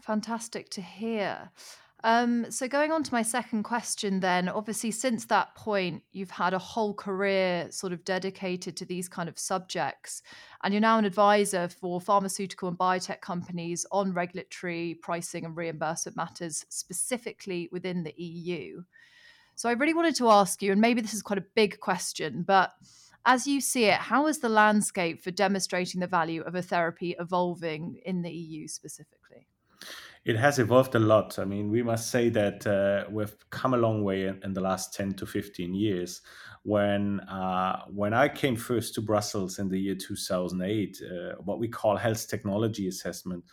[0.00, 1.50] Fantastic to hear.
[2.04, 6.52] Um, so, going on to my second question, then, obviously, since that point, you've had
[6.52, 10.20] a whole career sort of dedicated to these kind of subjects,
[10.62, 16.14] and you're now an advisor for pharmaceutical and biotech companies on regulatory pricing and reimbursement
[16.14, 18.82] matters, specifically within the EU.
[19.54, 22.44] So, I really wanted to ask you, and maybe this is quite a big question,
[22.46, 22.74] but
[23.24, 27.16] as you see it, how is the landscape for demonstrating the value of a therapy
[27.18, 29.48] evolving in the EU specifically?
[30.24, 31.38] It has evolved a lot.
[31.38, 34.60] I mean, we must say that uh, we've come a long way in, in, the
[34.60, 36.22] last 10 to 15 years.
[36.62, 41.68] When, uh, when I came first to Brussels in the year 2008, uh, what we
[41.68, 43.44] call health technology assessment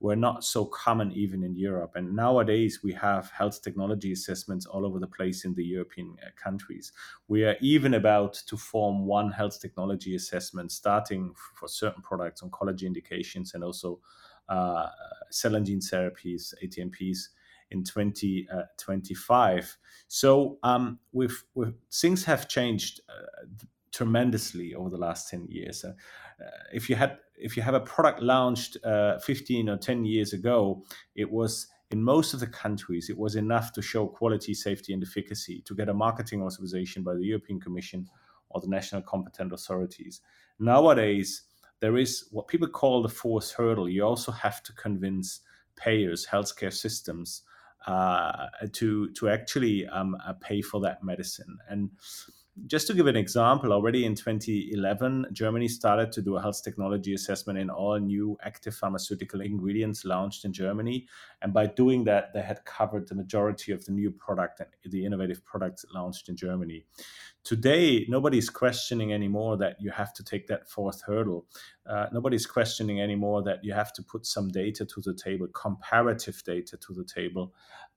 [0.00, 1.92] were not so common even in Europe.
[1.96, 6.28] And nowadays we have health technology assessments all over the place in the European uh,
[6.40, 6.92] countries.
[7.26, 12.82] We are even about to form one health technology assessment starting for certain products, oncology
[12.82, 14.00] indications, and also
[14.48, 14.88] uh,
[15.30, 17.28] cell and gene therapies, ATMPs,
[17.70, 19.58] in 2025.
[19.58, 19.62] Uh,
[20.08, 23.46] so um, we've, we've, things have changed uh,
[23.92, 25.84] tremendously over the last 10 years.
[25.84, 25.92] Uh,
[26.72, 30.82] if you had if you have a product launched uh, 15 or 10 years ago,
[31.14, 35.02] it was in most of the countries it was enough to show quality, safety, and
[35.02, 38.08] efficacy to get a marketing authorization by the European Commission
[38.50, 40.20] or the national competent authorities.
[40.58, 41.42] Nowadays,
[41.80, 43.88] there is what people call the fourth hurdle.
[43.88, 45.40] You also have to convince
[45.76, 47.42] payers, healthcare systems,
[47.86, 51.58] uh, to to actually um, uh, pay for that medicine.
[51.68, 51.90] And
[52.66, 57.14] just to give an example, already in 2011, Germany started to do a health technology
[57.14, 61.06] assessment in all new active pharmaceutical ingredients launched in Germany.
[61.42, 65.04] And by doing that, they had covered the majority of the new product and the
[65.04, 66.84] innovative products launched in Germany.
[67.44, 71.46] Today, nobody's questioning anymore that you have to take that fourth hurdle.
[71.88, 76.42] Uh, nobody's questioning anymore that you have to put some data to the table, comparative
[76.44, 77.54] data to the table,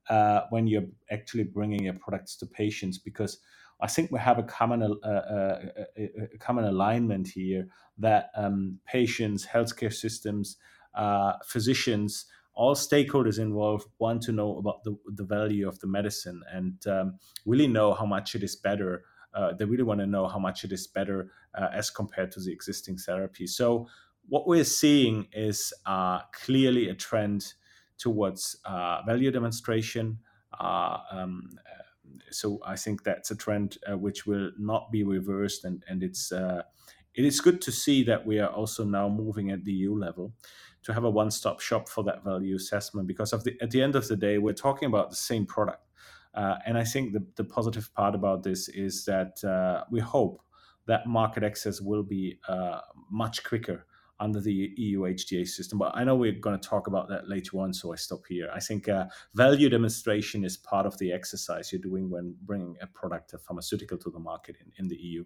[0.08, 3.38] uh, when you're actually bringing your products to patients because
[3.82, 5.60] I think we have a common uh, uh,
[5.98, 7.66] a, a common alignment here
[7.98, 10.56] that um, patients, healthcare systems,
[10.94, 16.42] uh, physicians, all stakeholders involved want to know about the, the value of the medicine
[16.52, 19.02] and um, really know how much it is better.
[19.34, 22.40] Uh, they really want to know how much it is better uh, as compared to
[22.40, 23.46] the existing therapy.
[23.46, 23.88] So,
[24.28, 27.54] what we're seeing is uh, clearly a trend
[27.98, 28.56] towards
[29.04, 30.18] value demonstration.
[30.60, 31.50] Um,
[32.32, 36.32] so I think that's a trend uh, which will not be reversed, and and it's
[36.32, 36.62] uh,
[37.14, 40.32] it is good to see that we are also now moving at the EU level
[40.82, 43.94] to have a one-stop shop for that value assessment because of the at the end
[43.94, 45.86] of the day we're talking about the same product,
[46.34, 50.42] uh, and I think the the positive part about this is that uh, we hope
[50.86, 53.86] that market access will be uh, much quicker
[54.20, 55.78] under the EU HTA system.
[55.78, 58.48] But I know we're going to talk about that later on, so I stop here.
[58.54, 62.86] I think uh, value demonstration is part of the exercise you're doing when bringing a
[62.86, 65.24] product, a pharmaceutical, to the market in, in the EU.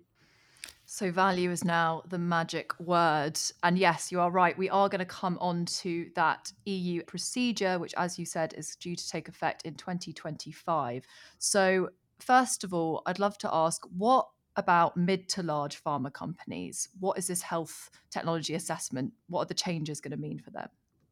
[0.88, 3.38] So, value is now the magic word.
[3.64, 4.56] And yes, you are right.
[4.56, 8.76] We are going to come on to that EU procedure, which, as you said, is
[8.76, 11.04] due to take effect in 2025.
[11.38, 11.88] So,
[12.20, 16.88] first of all, I'd love to ask what about mid to large pharma companies.
[16.98, 19.12] What is this health technology assessment?
[19.28, 20.68] What are the changes going to mean for them?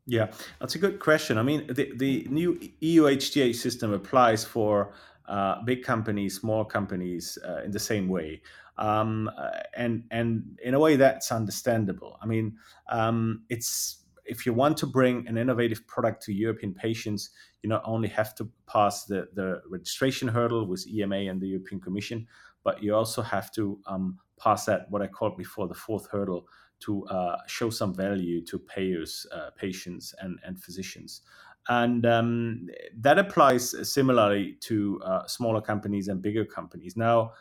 [0.07, 1.39] Yeah, that's a good question.
[1.39, 4.93] I mean, the, the new EU HTA system applies for
[5.27, 8.43] uh, big companies, small companies uh, in the same way.
[8.77, 12.19] Um, uh, and and in a way that's understandable.
[12.21, 12.57] I mean,
[12.89, 17.31] um, it's if you want to bring an innovative product to European patients,
[17.63, 21.81] you not only have to pass the, the registration hurdle with EMA and the European
[21.81, 22.27] Commission,
[22.65, 26.49] but you also have to um, pass that what I called before the fourth hurdle
[26.81, 31.23] to uh, show some value to payers, uh, patients, and and physicians.
[31.69, 36.95] And um, that applies similarly to uh, smaller companies and bigger companies.
[36.95, 37.33] Now,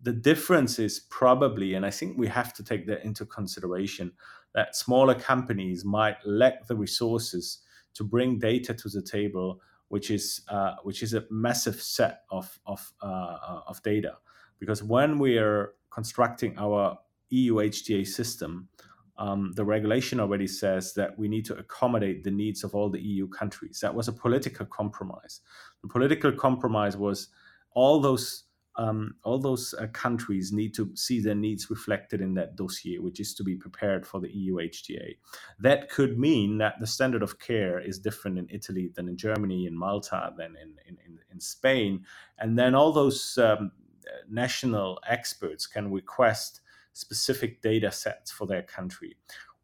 [0.00, 4.12] the difference is probably, and I think we have to take that into consideration,
[4.54, 7.62] that smaller companies might lack the resources
[7.94, 12.58] to bring data to the table, which is uh, which is a massive set of
[12.66, 14.18] of, uh, of data.
[14.64, 16.98] Because when we are constructing our
[17.28, 18.68] EU HTA system,
[19.18, 23.00] um, the regulation already says that we need to accommodate the needs of all the
[23.00, 23.78] EU countries.
[23.80, 25.40] That was a political compromise.
[25.82, 27.28] The political compromise was
[27.74, 28.44] all those
[28.76, 33.20] um, all those uh, countries need to see their needs reflected in that dossier, which
[33.20, 35.16] is to be prepared for the EU HTA.
[35.60, 39.66] That could mean that the standard of care is different in Italy than in Germany,
[39.66, 42.04] in Malta, than in, in, in, in Spain.
[42.38, 43.70] And then all those um,
[44.28, 46.60] national experts can request
[46.92, 49.16] specific data sets for their country.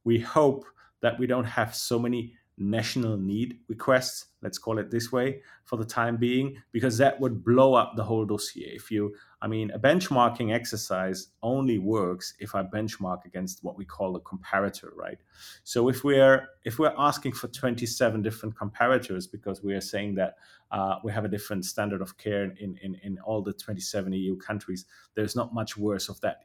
[0.05, 0.65] We hope
[1.03, 5.77] that we don't have so many national need requests, let's call it this way, for
[5.77, 8.73] the time being, because that would blow up the whole dossier.
[8.75, 13.85] If you, I mean, a benchmarking exercise only works if I benchmark against what we
[13.85, 15.19] call a comparator, right?
[15.65, 20.35] So if we're if we're asking for 27 different comparators because we are saying that
[20.71, 24.37] uh, we have a different standard of care in, in, in all the 27 EU
[24.37, 24.85] countries,
[25.15, 26.43] there's not much worse of that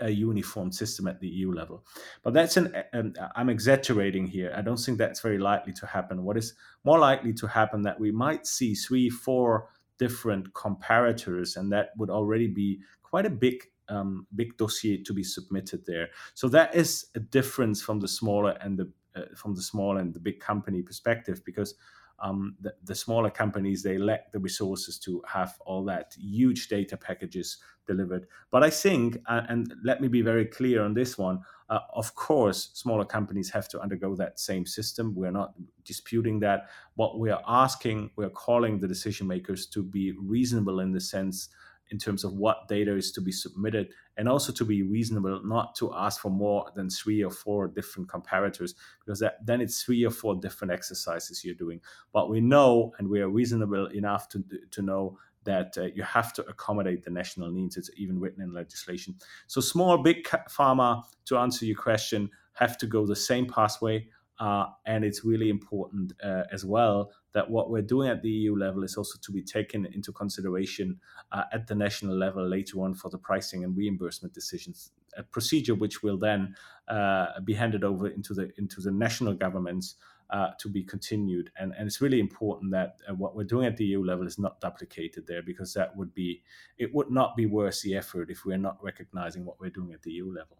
[0.00, 1.84] a uniform system at the EU level.
[2.22, 4.52] But that's an, an, I'm exaggerating here.
[4.56, 6.24] I don't think that's very likely to happen.
[6.24, 9.68] What is more likely to happen that we might see three, four
[9.98, 15.22] different comparators, and that would already be quite a big um, big dossier to be
[15.22, 16.08] submitted there.
[16.34, 20.12] So that is a difference from the smaller and the uh, from the small and
[20.12, 21.74] the big company perspective because
[22.18, 26.96] um, the, the, smaller companies they lack the resources to have all that huge data
[26.96, 28.26] packages delivered.
[28.50, 32.14] But i think uh, and let me be very clear on this one uh, of
[32.14, 35.14] course smaller companies have to undergo that same system.
[35.14, 35.54] We're not
[35.84, 36.68] disputing that.
[36.94, 41.48] What we are asking we're calling the decision makers to be reasonable in the sense
[41.90, 45.74] in terms of what data is to be submitted and also to be reasonable not
[45.76, 50.04] to ask for more than three or four different comparators because that, then it's three
[50.04, 51.80] or four different exercises you're doing.
[52.12, 56.32] But we know and we are reasonable enough to, to know that uh, you have
[56.34, 57.76] to accommodate the national needs.
[57.76, 59.14] It's even written in legislation.
[59.46, 64.08] So small big pharma to answer your question have to go the same pathway
[64.38, 68.56] uh, and it's really important uh, as well that what we're doing at the EU
[68.56, 70.98] level is also to be taken into consideration
[71.32, 74.92] uh, at the national level later on for the pricing and reimbursement decisions.
[75.18, 76.56] A procedure which will then
[76.88, 79.96] uh, be handed over into the into the national governments
[80.30, 81.50] uh, to be continued.
[81.58, 84.38] And, and it's really important that uh, what we're doing at the EU level is
[84.38, 86.42] not duplicated there because that would be
[86.78, 90.00] it would not be worth the effort if we're not recognizing what we're doing at
[90.00, 90.56] the EU level.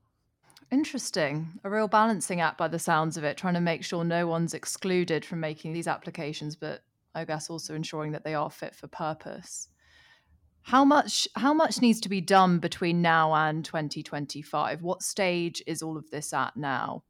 [0.70, 1.60] Interesting.
[1.62, 4.54] A real balancing act by the sounds of it, trying to make sure no one's
[4.54, 6.82] excluded from making these applications, but
[7.14, 9.68] I guess also ensuring that they are fit for purpose.
[10.62, 14.82] How much how much needs to be done between now and 2025?
[14.82, 17.04] What stage is all of this at now?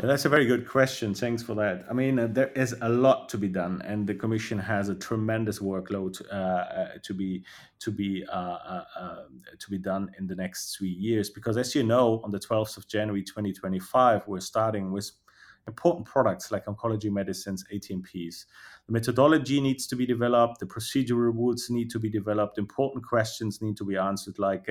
[0.00, 1.12] Yeah, that's a very good question.
[1.12, 1.84] Thanks for that.
[1.88, 4.94] I mean, uh, there is a lot to be done, and the Commission has a
[4.94, 7.44] tremendous workload uh, uh, to be
[7.80, 9.16] to be uh, uh, uh,
[9.58, 11.28] to be done in the next three years.
[11.28, 15.10] Because, as you know, on the 12th of January 2025, we're starting with
[15.68, 18.46] important products like oncology medicines, ATMPs.
[18.86, 23.62] The methodology needs to be developed, the procedural rules need to be developed, important questions
[23.62, 24.68] need to be answered, like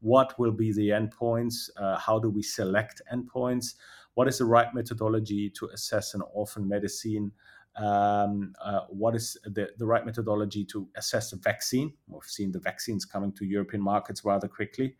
[0.00, 1.70] what will be the endpoints,
[2.00, 3.74] how do we select endpoints,
[4.14, 7.32] what is the right methodology to assess an orphan medicine
[7.76, 11.92] um, uh, what is the, the right methodology to assess a vaccine.
[12.06, 14.96] We've seen the vaccines coming to European markets rather quickly.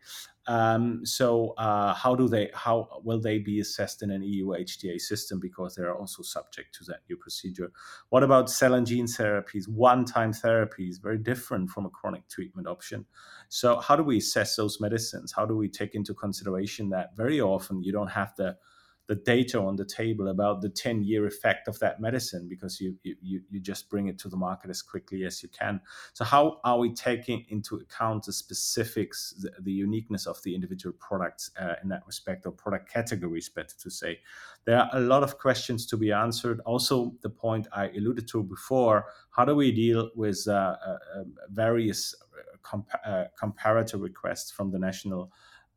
[0.47, 4.99] Um, so uh, how do they how will they be assessed in an EU HTA
[4.99, 7.71] system because they are also subject to that new procedure?
[8.09, 13.05] What about cell and gene therapies, one-time therapies, very different from a chronic treatment option.
[13.49, 15.31] So how do we assess those medicines?
[15.31, 18.57] How do we take into consideration that very often you don't have the
[19.07, 22.95] the data on the table about the 10 year effect of that medicine because you,
[23.03, 25.81] you you just bring it to the market as quickly as you can.
[26.13, 30.95] So how are we taking into account the specifics the, the uniqueness of the individual
[30.99, 34.19] products uh, in that respect or product categories better to say?
[34.65, 36.61] There are a lot of questions to be answered.
[36.65, 41.33] Also the point i alluded to before how do we deal with uh, uh, um,
[41.49, 42.15] various
[42.71, 45.31] uh, uh, comparator requests from the national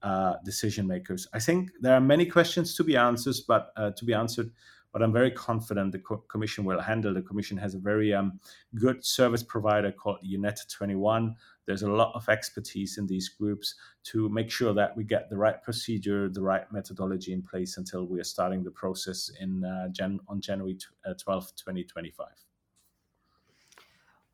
[0.06, 1.26] uh, decision makers.
[1.32, 4.52] I think there are many questions to be answered, but uh, to be answered.
[4.92, 7.12] But I'm very confident the co- Commission will handle.
[7.12, 8.38] The Commission has a very um,
[8.76, 11.34] good service provider called UNET21.
[11.66, 15.36] There's a lot of expertise in these groups to make sure that we get the
[15.36, 19.88] right procedure, the right methodology in place until we are starting the process in uh,
[19.88, 22.45] Jan- on January t- 12th, uh, 2025.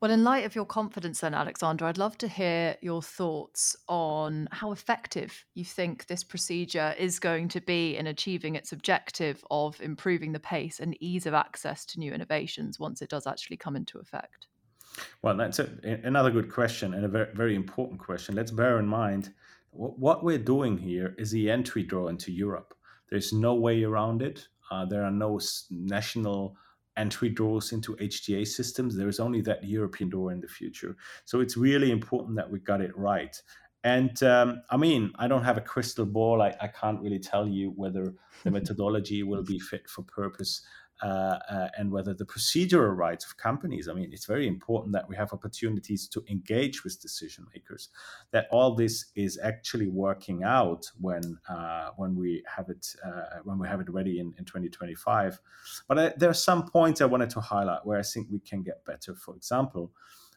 [0.03, 4.49] Well, in light of your confidence, then, Alexander, I'd love to hear your thoughts on
[4.51, 9.79] how effective you think this procedure is going to be in achieving its objective of
[9.79, 13.77] improving the pace and ease of access to new innovations once it does actually come
[13.77, 14.47] into effect.
[15.21, 15.69] Well, that's a,
[16.03, 18.35] another good question and a very, very important question.
[18.35, 19.33] Let's bear in mind
[19.71, 22.73] what we're doing here is the entry draw into Europe.
[23.09, 24.49] There's no way around it.
[24.69, 25.39] Uh, there are no
[25.71, 26.57] national
[26.97, 28.95] entry doors into HTA systems.
[28.95, 30.95] There is only that European door in the future.
[31.25, 33.35] So it's really important that we got it right.
[33.83, 36.41] And um, I mean, I don't have a crystal ball.
[36.41, 38.13] I, I can't really tell you whether
[38.43, 40.61] the methodology will be fit for purpose
[41.03, 43.89] uh, uh, and whether the procedural rights of companies.
[43.89, 47.89] I mean, it's very important that we have opportunities to engage with decision makers.
[48.31, 53.59] That all this is actually working out when uh, when we have it uh, when
[53.59, 55.41] we have it ready in, in 2025.
[55.89, 58.63] But I, there are some points I wanted to highlight where I think we can
[58.63, 59.13] get better.
[59.13, 59.91] For example,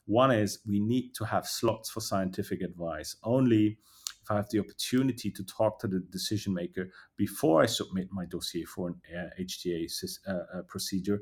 [0.07, 3.15] one is we need to have slots for scientific advice.
[3.23, 3.79] Only
[4.27, 8.25] if I have the opportunity to talk to the decision maker before I submit my
[8.25, 9.87] dossier for an uh, HTA
[10.27, 11.21] uh, uh, procedure,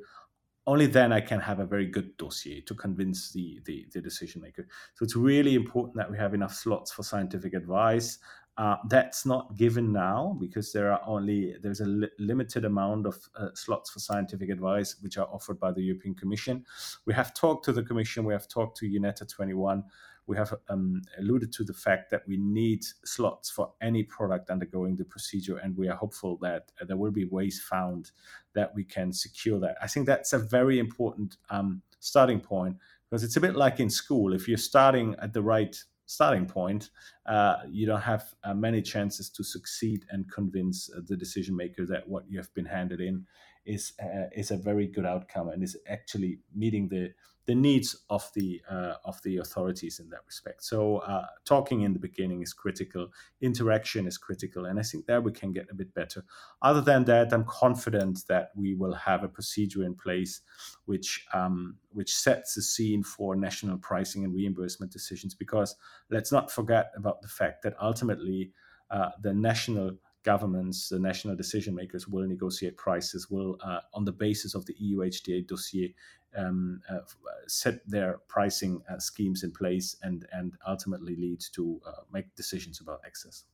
[0.66, 4.40] only then I can have a very good dossier to convince the, the, the, decision
[4.40, 4.66] maker.
[4.94, 8.18] So it's really important that we have enough slots for scientific advice.
[8.56, 13.18] Uh, that's not given now because there are only there's a li- limited amount of
[13.36, 16.64] uh, slots for scientific advice which are offered by the European Commission.
[17.04, 18.24] We have talked to the Commission.
[18.24, 19.84] We have talked to EUnetHTA 21
[20.26, 24.96] we have um, alluded to the fact that we need slots for any product undergoing
[24.96, 28.10] the procedure, and we are hopeful that uh, there will be ways found
[28.54, 29.76] that we can secure that.
[29.82, 32.76] I think that's a very important um, starting point
[33.10, 34.32] because it's a bit like in school.
[34.32, 36.90] If you're starting at the right starting point,
[37.26, 41.86] uh, you don't have uh, many chances to succeed and convince uh, the decision maker
[41.86, 43.26] that what you have been handed in
[43.66, 47.12] is uh, is a very good outcome and is actually meeting the
[47.46, 50.64] the needs of the uh, of the authorities in that respect.
[50.64, 53.08] So uh, talking in the beginning is critical.
[53.40, 56.24] Interaction is critical, and I think there we can get a bit better.
[56.62, 60.40] Other than that, I'm confident that we will have a procedure in place
[60.86, 65.34] which um, which sets the scene for national pricing and reimbursement decisions.
[65.34, 65.76] Because
[66.10, 68.52] let's not forget about the fact that ultimately
[68.90, 74.12] uh, the national governments, the national decision makers will negotiate prices, will, uh, on the
[74.12, 75.94] basis of the EU HTA dossier,
[76.36, 77.00] um, uh,
[77.46, 82.80] set their pricing uh, schemes in place and, and ultimately lead to uh, make decisions
[82.80, 83.44] about access.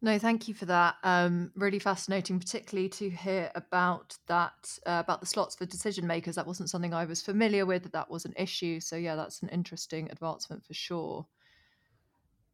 [0.00, 0.96] No, thank you for that.
[1.04, 6.34] Um, really fascinating, particularly to hear about that uh, about the slots for decision makers.
[6.34, 7.84] That wasn't something I was familiar with.
[7.84, 8.80] That that was an issue.
[8.80, 11.28] So yeah, that's an interesting advancement for sure.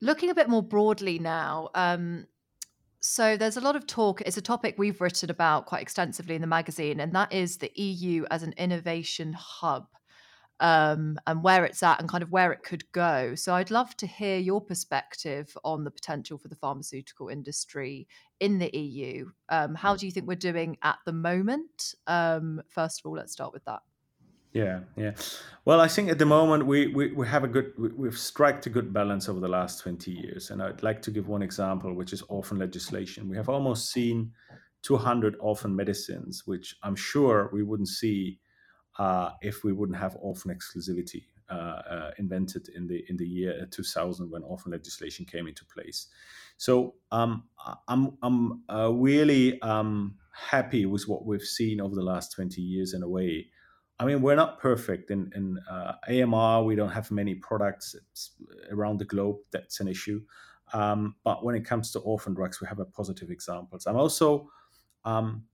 [0.00, 2.28] Looking a bit more broadly now, um,
[3.00, 4.20] so there's a lot of talk.
[4.22, 7.72] It's a topic we've written about quite extensively in the magazine, and that is the
[7.74, 9.86] EU as an innovation hub
[10.60, 13.34] um, and where it's at and kind of where it could go.
[13.34, 18.08] So I'd love to hear your perspective on the potential for the pharmaceutical industry
[18.40, 19.30] in the EU.
[19.48, 21.94] Um, how do you think we're doing at the moment?
[22.06, 23.80] Um, first of all, let's start with that.
[24.58, 25.12] Yeah, yeah.
[25.64, 28.66] Well, I think at the moment we, we, we have a good we, have struck
[28.66, 31.94] a good balance over the last twenty years, and I'd like to give one example,
[31.94, 33.28] which is orphan legislation.
[33.28, 34.32] We have almost seen
[34.82, 38.40] two hundred orphan medicines, which I'm sure we wouldn't see
[38.98, 43.64] uh, if we wouldn't have orphan exclusivity uh, uh, invented in the in the year
[43.70, 46.08] 2000 when orphan legislation came into place.
[46.56, 47.44] So um,
[47.86, 52.92] I'm I'm uh, really um, happy with what we've seen over the last 20 years
[52.92, 53.46] in a way
[54.00, 56.64] I mean, we're not perfect in, in uh, AMR.
[56.64, 57.96] We don't have many products
[58.70, 59.36] around the globe.
[59.50, 60.22] That's an issue.
[60.72, 63.86] Um, but when it comes to orphan drugs, we have a positive examples.
[63.86, 64.50] I'm also
[65.04, 65.44] um,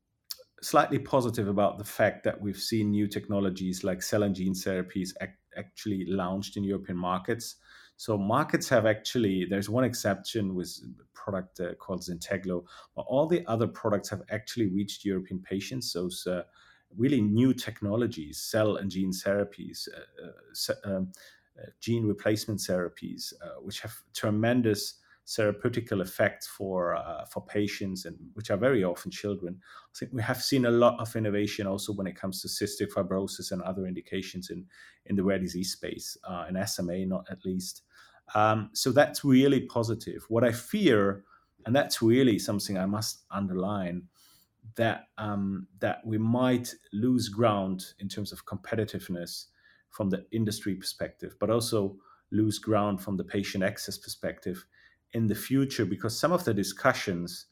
[0.60, 5.10] slightly positive about the fact that we've seen new technologies like cell and gene therapies
[5.20, 7.56] ac- actually launched in European markets.
[7.96, 10.76] So markets have actually, there's one exception with
[11.12, 12.64] product uh, called Zynteglo,
[12.96, 15.92] but all the other products have actually reached European patients.
[15.92, 16.42] Those uh,
[16.96, 20.26] really new technologies, cell and gene therapies, uh,
[20.86, 21.12] uh um,
[21.58, 23.32] uh, gene replacement therapies,
[23.62, 29.58] which have tremendous therapeutical effects for uh, for patients and which are very often children.
[29.62, 32.92] I think we have seen a lot of innovation also when it comes to cystic
[32.92, 34.66] fibrosis and other indications in
[35.06, 37.82] in the rare disease space, uh, in SMA not at least.
[38.34, 40.24] Um, so that's really positive.
[40.28, 41.24] What I fear,
[41.66, 44.04] and that's really something I must underline,
[44.76, 49.46] that um, that we might lose ground in terms of competitiveness
[49.90, 51.96] from the industry perspective, but also
[52.32, 54.64] lose ground from the patient access perspective
[55.12, 57.46] in the future because some of the discussions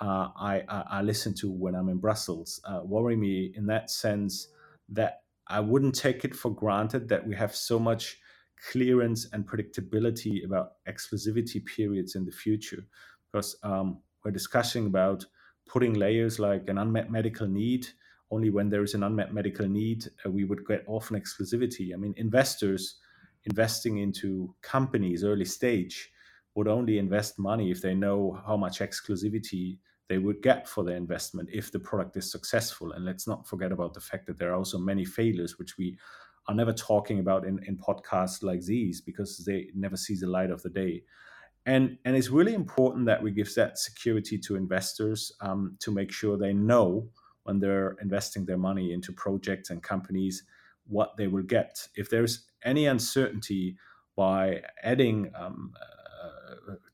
[0.00, 3.90] uh, I, I, I, listen to when I'm in Brussels uh, worry me in that
[3.90, 4.48] sense
[4.88, 8.18] that I wouldn't take it for granted that we have so much
[8.70, 12.84] clearance and predictability about exclusivity periods in the future.
[13.30, 15.24] Because um, we're discussing about
[15.66, 17.86] putting layers like an unmet medical need
[18.30, 21.96] only when there is an unmet medical need uh, we would get orphan exclusivity i
[21.96, 22.96] mean investors
[23.44, 26.10] investing into companies early stage
[26.54, 30.96] would only invest money if they know how much exclusivity they would get for their
[30.96, 32.92] investment if the product is successful.
[32.92, 35.98] And let's not forget about the fact that there are also many failures, which we
[36.46, 40.50] are never talking about in, in podcasts like these because they never see the light
[40.50, 41.02] of the day.
[41.66, 46.12] And, and it's really important that we give that security to investors um, to make
[46.12, 47.08] sure they know
[47.44, 50.44] when they're investing their money into projects and companies
[50.86, 51.88] what they will get.
[51.94, 53.76] If there's any uncertainty
[54.16, 55.72] by adding um,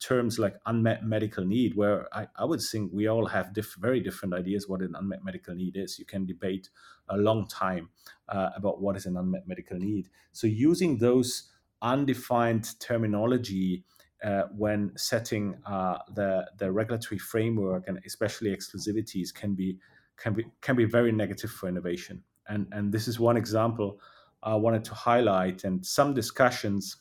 [0.00, 4.00] terms like unmet medical need, where I, I would think we all have diff- very
[4.00, 5.98] different ideas what an unmet medical need is.
[5.98, 6.68] You can debate
[7.08, 7.90] a long time
[8.28, 10.08] uh, about what is an unmet medical need.
[10.32, 11.50] So using those
[11.82, 13.84] undefined terminology
[14.22, 19.78] uh, when setting uh, the the regulatory framework and especially exclusivities can be
[20.16, 22.22] can be can be very negative for innovation.
[22.48, 24.00] And and this is one example
[24.42, 25.64] I wanted to highlight.
[25.64, 26.96] And some discussions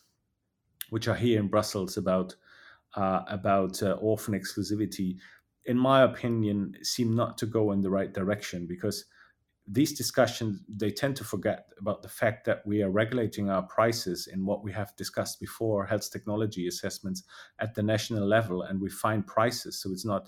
[0.89, 2.35] which are here in Brussels about
[2.95, 5.17] uh, about uh, orphan exclusivity,
[5.65, 9.05] in my opinion, seem not to go in the right direction because
[9.71, 14.27] these discussions they tend to forget about the fact that we are regulating our prices
[14.27, 17.23] in what we have discussed before health technology assessments
[17.59, 20.27] at the national level and we find prices so it's not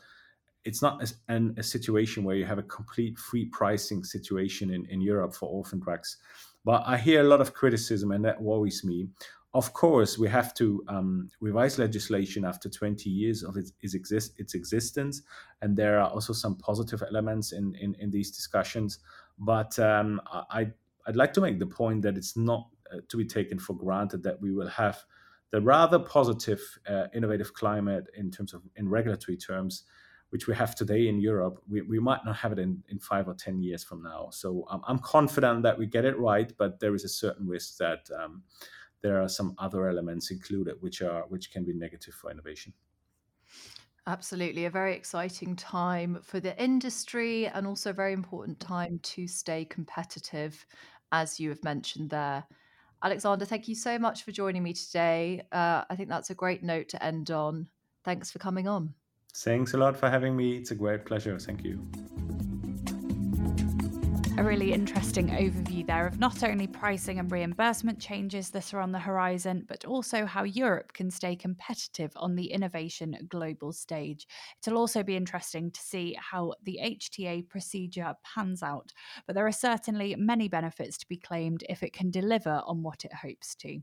[0.63, 4.85] it's not a, an, a situation where you have a complete free pricing situation in,
[4.91, 6.17] in Europe for orphan drugs.
[6.63, 9.07] But I hear a lot of criticism, and that worries me,
[9.53, 14.33] of course, we have to um, revise legislation after 20 years of its, its, exist,
[14.37, 15.23] its existence.
[15.61, 18.99] And there are also some positive elements in, in, in these discussions.
[19.39, 20.67] But um, I,
[21.07, 24.23] I'd like to make the point that it's not uh, to be taken for granted
[24.23, 25.03] that we will have
[25.51, 29.83] the rather positive uh, innovative climate in terms of in regulatory terms
[30.31, 33.27] which we have today in Europe, we, we might not have it in, in five
[33.27, 34.29] or 10 years from now.
[34.31, 37.77] So um, I'm confident that we get it right, but there is a certain risk
[37.79, 38.41] that um,
[39.01, 42.73] there are some other elements included which are which can be negative for innovation
[44.07, 49.27] Absolutely, a very exciting time for the industry and also a very important time to
[49.27, 50.65] stay competitive,
[51.11, 52.43] as you have mentioned there.
[53.03, 55.43] Alexander, thank you so much for joining me today.
[55.51, 57.67] Uh, I think that's a great note to end on.
[58.03, 58.93] Thanks for coming on.
[59.35, 60.57] Thanks a lot for having me.
[60.57, 61.37] It's a great pleasure.
[61.39, 61.87] Thank you
[64.41, 68.91] a really interesting overview there of not only pricing and reimbursement changes that are on
[68.91, 74.25] the horizon, but also how Europe can stay competitive on the innovation global stage.
[74.57, 78.91] It'll also be interesting to see how the HTA procedure pans out,
[79.27, 83.05] but there are certainly many benefits to be claimed if it can deliver on what
[83.05, 83.77] it hopes to.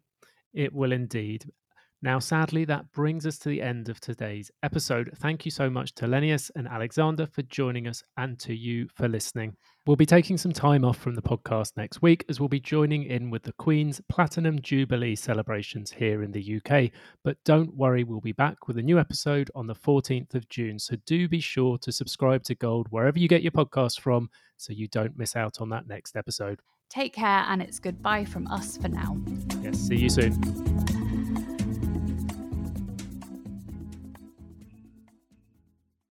[0.52, 1.52] It will indeed.
[2.00, 5.10] Now, sadly, that brings us to the end of today's episode.
[5.16, 9.08] Thank you so much to Lenias and Alexander for joining us and to you for
[9.08, 9.56] listening.
[9.84, 13.02] We'll be taking some time off from the podcast next week as we'll be joining
[13.04, 16.92] in with the Queen's Platinum Jubilee celebrations here in the UK.
[17.24, 20.78] But don't worry, we'll be back with a new episode on the 14th of June.
[20.78, 24.72] So do be sure to subscribe to Gold wherever you get your podcast from so
[24.72, 26.60] you don't miss out on that next episode.
[26.90, 29.18] Take care, and it's goodbye from us for now.
[29.62, 30.97] Yes, see you soon.